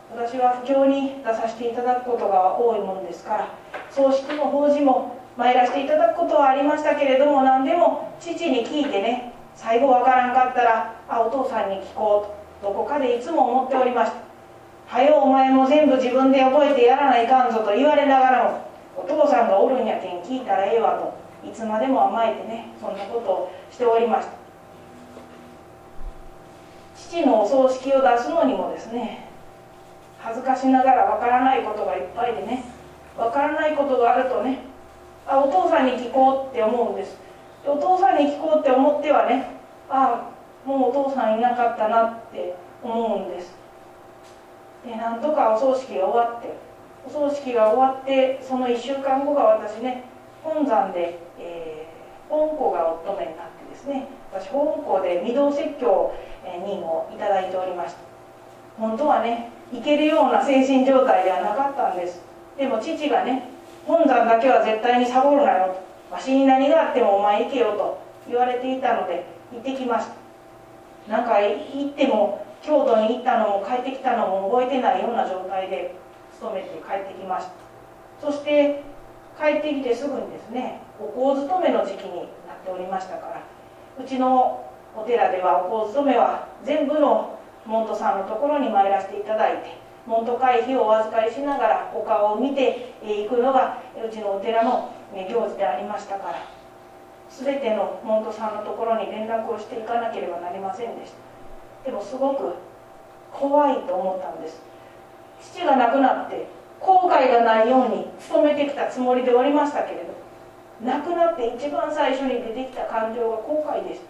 [0.10, 3.50] 私は不況に出させていただくことが多いものですから
[3.92, 14.18] 葬式も法事も参らせていただくことはありましたけれども何でも父に聞いてね最後わからんかったらあお父さんに聞こうとどこかでいつも思っておりました
[14.88, 18.62] 「はよお前も全部自分で覚えてやらないかんぞ」と言われながらも
[18.96, 21.14] お父さんがおるんやけん聞いたらええわと
[21.48, 24.48] いつまでも甘えてねそんなことをしておりました。
[27.08, 29.28] 父のお葬式を出すのにもですね
[30.20, 32.64] 恥ずかしながらわからないことがいっぱいでね
[33.18, 34.60] わからないことがあるとね
[35.26, 37.18] あお父さんに聞こうって思うんです。
[37.64, 39.58] でお父さんに聞こうって思ってはね
[39.90, 40.30] あ
[40.66, 43.54] もうお父さんいなかったなって思うんです。
[44.86, 46.56] でなんとかお葬式が終わって
[47.06, 50.04] お葬式が終わってその1週間後が私ね
[50.44, 56.14] 本山で、えー、本校がお勤めになってですね私本校で御堂説教
[56.66, 58.00] にもいただいておりました。
[58.80, 62.27] 本当はねいけるような精神状態ではなかったんです。
[62.58, 63.50] でも父がね
[63.86, 65.76] 本山だけは絶対にサボるなよ。
[66.10, 71.12] とわしに何があってもお前行けよと言われていたので行ってきました。
[71.12, 75.96] なんか行っても京都に行ったのも帰ってきたのも覚えてないような状態で
[76.34, 77.52] 勤めて帰ってきました。
[78.20, 78.84] そして
[79.40, 83.44] 帰ってきてすぐにですねお香勤めの時期になっておりましたから
[84.04, 84.66] うちの
[84.96, 89.78] お寺ではお香勤めは全部の門徒さんのところに参らせていただいて
[90.08, 96.58] 門徒会費をお預かりしながらお顔を見ていくのがうちのお寺の行事でありましたから
[97.30, 101.12] 全ての門徒さんのところに連絡をしていかなければなりませんでし
[101.84, 101.90] た。
[101.90, 102.54] でもすごく
[103.34, 104.62] 怖いと思ったんです。
[105.42, 106.48] 父が亡くなって
[106.80, 110.14] 後悔がないように努めてきたつもりでおりましたけれど
[110.82, 114.02] 亡くなって一番最初に出てきた感情が後悔です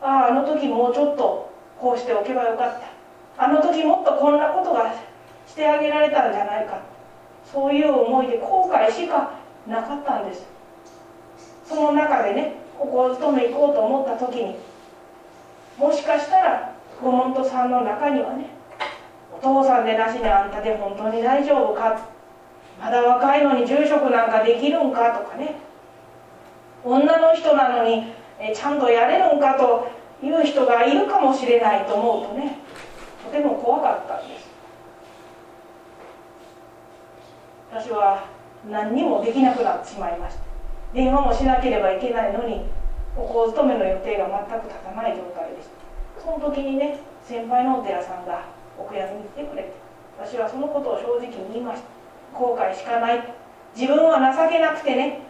[0.00, 2.97] あああの時もうちょっとこうしておけばよかった。
[3.38, 4.92] あの時もっとこんなことが
[5.46, 6.80] してあげられたんじゃないか。
[7.50, 9.30] そういう思いで後悔しか
[9.66, 10.44] なかったんです。
[11.64, 14.56] その中でねここを勤め行こうと思った時に
[15.78, 18.50] もしかしたらご門徒さんの中にはね
[19.32, 22.00] お父さんでなしであんたで本当に大丈夫か？
[22.80, 25.56] まだ若いのに住職なんかできるんかとかね。
[26.84, 28.12] 女の人なのに
[28.54, 29.88] ちゃんとやれるんかと
[30.24, 32.58] いう人がいるかもしれないと思うとね。
[33.28, 34.48] とても怖かったんです。
[37.70, 38.24] 私は
[38.70, 40.42] 何にもできなくなってしまいました。
[40.94, 42.64] 電話もしなければいけないのに
[43.14, 45.68] お香勤めの予定が全く立たない状態でし
[46.16, 46.24] た。
[46.24, 48.46] その時にね先輩のお寺さんが
[48.78, 49.72] お悔やみに来てくれて
[50.18, 51.88] 私はそのことを正直に言いました。
[52.32, 53.34] 後悔しかない。
[53.76, 55.20] 自分は情けなくてね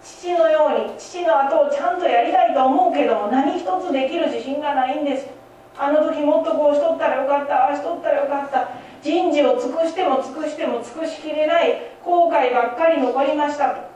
[0.00, 5.37] 父のように父の後をちゃんとやりたいと思うけども何一つできる自信がないんです。
[5.78, 8.68] あの時もっとこうしとったらよかったああしとったらよかった。
[9.00, 13.70] 人事を尽くしても尽くしても尽くしきれない後悔ばっかり残りました。
[13.70, 13.88] と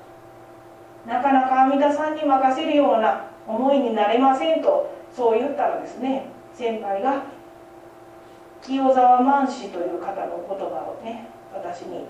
[1.06, 7.24] なかなか阿弥陀さんに任せるような思いになれませんとそう言ったらですね先輩が
[8.62, 12.06] 清沢万氏という方の言葉をね私に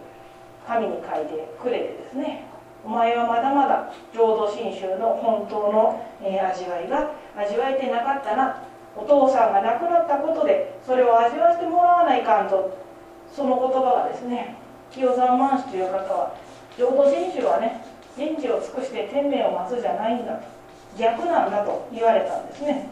[0.67, 2.45] 紙に書いてくれてですね
[2.85, 8.72] お前はまだまだ浄土真宗の本当の、え、味わいが味わえてなかったな。
[8.97, 12.81] お父さんが亡くなったことでそれを味わってもらわないかんと。
[13.35, 14.57] その言葉がですね
[14.91, 16.35] 清沢万氏という方は
[16.77, 17.83] 浄土真宗はね
[18.15, 20.45] 人事を尽くして天命を待つじゃないんだと
[20.99, 22.89] 逆なんだと言われたんですね。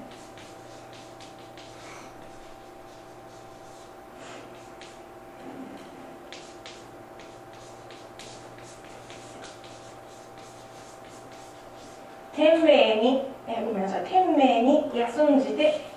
[12.35, 14.05] 天命にえごめんなさい。
[14.07, 15.90] 天命に休んじて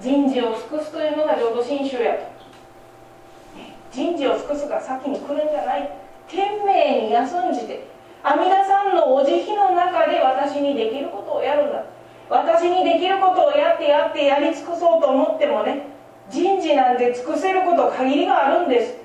[0.00, 2.34] 人事を尽くすというのが浄土真宗やと。
[3.92, 5.90] 人事を尽くすが先に来るんじゃない。
[6.28, 7.86] 天命に休んじて
[8.22, 11.84] 阿弥陀さんのお慈悲の中で私にできることをやるんだ。
[12.28, 15.86] 私にできることをやってやってやり尽くそうと思ってもね
[16.30, 18.96] 人事なんて尽くせること限りがあるんです。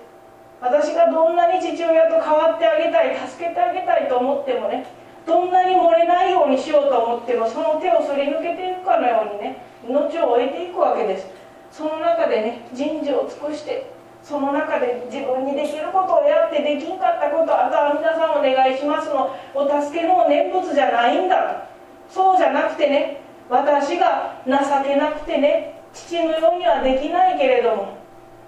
[0.61, 4.85] 私がどんなに父親と変わってあげたい助けてあげたいと思ってもね
[5.29, 11.27] どんなに漏れないようにしようと思ってもその手をすり抜けていくかのようにね命を終えていくわけです。
[11.71, 13.85] その中でね人事を尽くして
[14.23, 21.69] その中で自分にできることをやってできんかったことあとは皆さんお願いしますのお助けの念仏じゃないんだ。
[22.09, 24.53] そうじゃなくてね私が情
[24.83, 27.97] けなくてね父のようにはできないけれども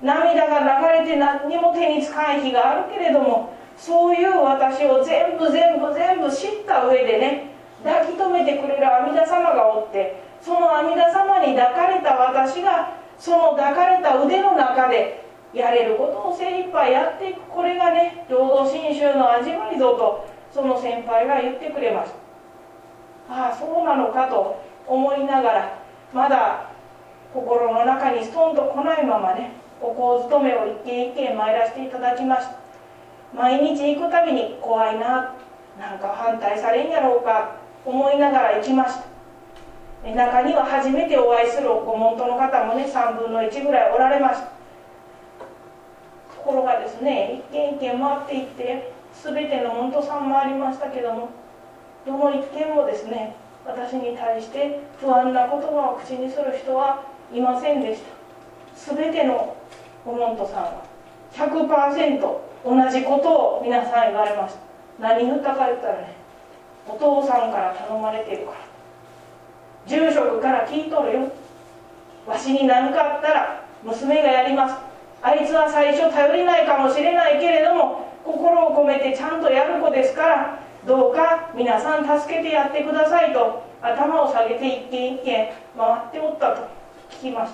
[0.01, 7.51] 涙が流れて何にも手につかない日があるけれどもそういう私を全部全部全部知った上でね
[7.83, 17.41] 抱き留めてくれる阿弥陀様がおってその阿弥陀様に抱かれた私がその抱かれた腕の中でやれることを精一杯やっていく。
[17.41, 22.11] これがね浄土真宗の味わいぞとその先輩が言ってくれまし
[23.27, 23.33] た。
[23.33, 25.77] ああそうなのかと思いながら
[26.13, 26.69] まだ
[27.33, 32.60] 心の中にストンと来ないままねお香勤めを一軒一軒参らせていただきました。
[33.33, 35.35] 毎日行くたびに怖いな
[35.79, 37.55] なんか反対されんやろうか
[37.85, 39.05] 思いながら行きました。
[40.03, 44.47] 中には初めてお会いするご門徒の方もね3分の1ぐらいおられました。
[46.35, 48.91] ところがですね一軒一軒回っていって
[49.23, 51.29] 全ての門徒さんもありましたけども
[52.05, 58.95] どの一軒もですね私に対して不安な言葉を口にする人はいませんでした。
[58.95, 59.55] 全ての
[60.03, 60.83] ご門徒さんは
[61.33, 64.59] 100%同じことを皆さん言われました。
[64.99, 66.15] 何言ったか言ったらね
[66.87, 68.57] お父さんから頼まれてるから。
[69.87, 71.31] 住職から聞いとるよ。
[72.27, 74.75] わしに何かあったら娘がやります。
[75.23, 86.67] あいつは最初頼りないかもしれないけれども心を込めてちゃんとやる子ですからどうか皆さん助けてやってくださいと頭を下げて一軒一軒回っておったと
[87.11, 87.53] 聞きまし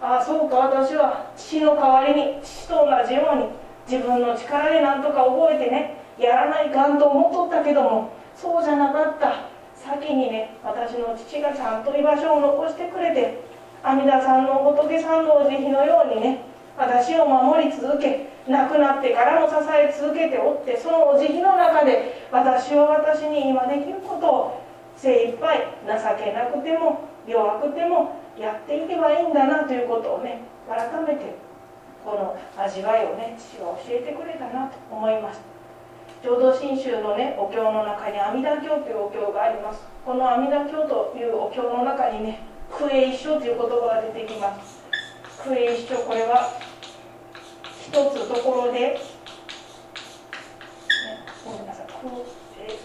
[0.00, 0.06] た。
[0.06, 3.48] ああそうか私は父の代わりに父と同じように
[3.90, 9.50] 自分の力で何とか覚えてねやらないかんと思っとったけどもそうじゃなかった。
[9.74, 13.40] 先にね私の父がちゃんと居場所を残してくれて
[13.82, 16.44] 阿弥陀さんの仏さんのお慈悲のようにね
[16.76, 24.62] 私を守り続け亡くなってからも支え続けておってそのお慈悲の中で私は私に今できることを
[24.96, 31.34] 精一杯情けなくても弱くてもやっていけばいいんだなということをね改めて
[32.04, 35.40] この味わいをね父は教えてくれたなと思います。
[36.22, 39.80] 浄土真宗のねお経の中に阿弥陀経というお経があります。
[40.04, 42.40] この阿弥陀経というお経の中にね
[42.70, 44.80] 空英一生という言葉が出てきます
[45.44, 46.58] 空英一生これは
[47.82, 48.98] 一つところで、ね、
[51.44, 51.98] ごめんなさい空
[52.66, 52.78] 英一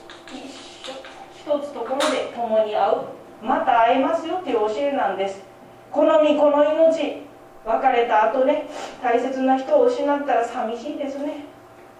[0.83, 2.95] 生一つところで共に会う。
[3.41, 5.43] また会えますよという教えなんです。
[5.91, 7.24] この身この命。
[7.65, 8.69] 別れた後ね
[9.01, 11.45] 大切な人を失ったら寂しいですね。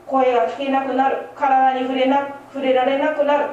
[0.06, 1.30] 声が聞けなくなる。
[1.36, 3.50] 体に触れな触れられなくなる。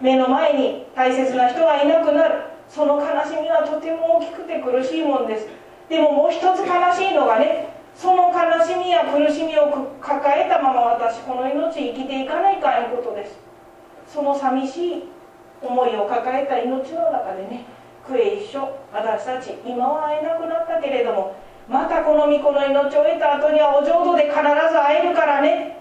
[0.00, 2.42] 目の前に大切な人がいなくなる。
[2.68, 5.46] その悲しみはとても大きくて苦しいもんです。
[5.88, 6.54] でももう一つ悲
[6.92, 9.70] しいのがねその悲しみや苦しみを
[10.00, 13.38] 抱えたまま私この命生きていかないかんことです。
[14.08, 15.04] その寂しい
[15.62, 17.64] 思いを抱えた命の中でね
[18.06, 21.36] クエ一緒私たち今は会えなくなったけれども
[21.68, 24.44] またこの御子の命を得た後にはお浄土で必ず
[24.78, 25.78] 会えるからね。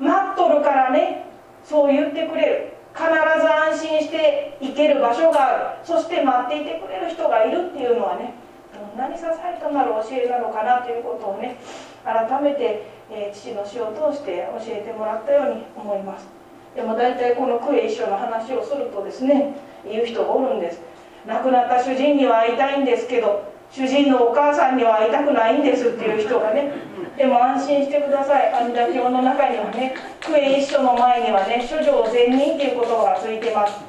[0.00, 1.26] 待っとるからね。
[1.64, 2.72] そう言ってくれる。
[2.94, 5.84] 必ず安心して行ける場所がある。
[5.84, 8.34] そして待っていてくれる人がいるっていうのはね
[8.74, 11.56] どんなに支えとなる教えなのかなということをね
[12.04, 16.26] 改めて、えー、父の死を通して教えてもらったように思います。
[16.74, 19.54] でも大体このクエ一緒の話をするとですね
[19.88, 20.80] 言う人がおるんです。
[21.26, 26.72] 亡くなった主人には会いたいんですけど主人のお母さんには会いたくないんですっていう人がね
[27.16, 28.52] でも安心してください。
[28.52, 33.80] 阿弥陀経の中にはねクエ一緒の前にはね諸女善人っていう言葉がついてます。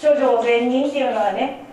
[0.00, 1.64] 諸女善人っていうのはね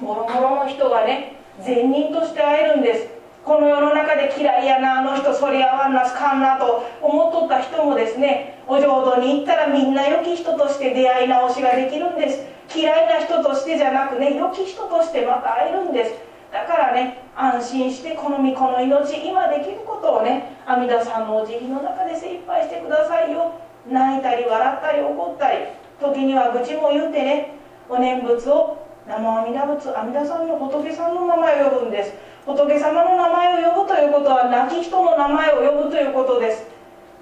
[0.00, 3.08] もろもろの人がね善人として会えるんです。
[3.44, 12.46] この世の中で嫌いやなあの人そりゃわんなすかんなと思っとった人もですねお浄土に行ったらみんな良き人として出会い直しができるんです。
[12.74, 16.31] 嫌いな人としてじゃなくね良き人としてまた会えるんです。
[16.52, 23.58] だからね安心してこの身この命今できることをね阿弥陀さんのお辞儀の中で精一杯してくださいよ。
[23.88, 25.58] 泣いたり笑ったり怒ったり
[25.98, 27.56] 時には愚痴も言ってね
[27.88, 32.12] お念仏を生阿弥陀仏阿弥陀さんの仏さんの名前を呼ぶんです。
[32.44, 36.66] 仏様の名前を呼ぶということは亡き人の名前を呼ぶということです。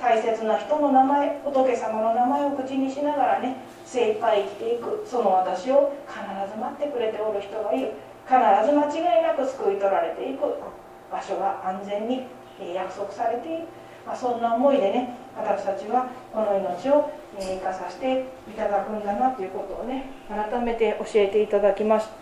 [0.01, 6.19] 大切な人の名前仏様の名前を口にしながらね精一杯生きていくその私を必
[6.51, 7.93] ず待ってくれておる人がいる。
[8.31, 10.55] 必ず間違いなく救い取られていく
[11.11, 12.23] 場所が安全に
[12.73, 13.65] 約束されている、
[14.07, 22.13] まあ、そんな思いでね私たちはこの命を生かさせていただくんだなということをね改めて教えていただきました、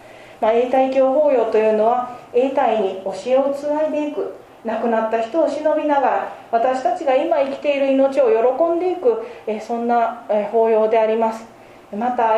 [0.40, 4.34] まあ、永代教法要というのは永代に教えをつないでいく。
[4.64, 9.24] 亡くなった人を忍びながら私たちが今生きている命を喜んでいく
[9.64, 11.46] そんな法要であります。
[11.96, 12.32] また、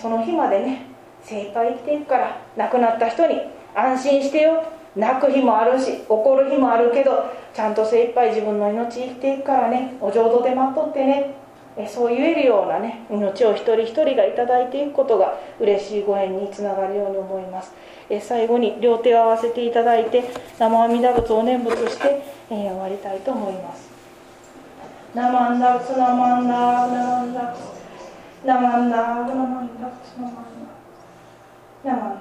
[0.00, 0.91] その日までね
[1.22, 3.40] 精一杯生きていくから亡くなった人に
[3.74, 4.64] 安心してよ。
[4.94, 7.24] 泣く日もあるし怒る日もあるけど
[7.54, 9.96] ちゃんと精一杯自分の命生きていくからね。
[10.00, 11.34] お浄土で待っとってね。
[11.74, 17.72] えそう言えるようなね命を一人一人が頂いていくことが嬉しいご縁につながるように思います。
[18.10, 20.22] え最後に両手を合わせていただいて
[20.58, 23.90] 生阿弥陀仏を念仏して、えー、終わりたいと思います。
[25.14, 26.66] 生阿弥陀仏生阿弥陀
[27.22, 27.72] 仏
[28.44, 30.51] 生阿弥陀仏生阿弥陀仏生阿弥陀仏
[31.84, 32.14] 那么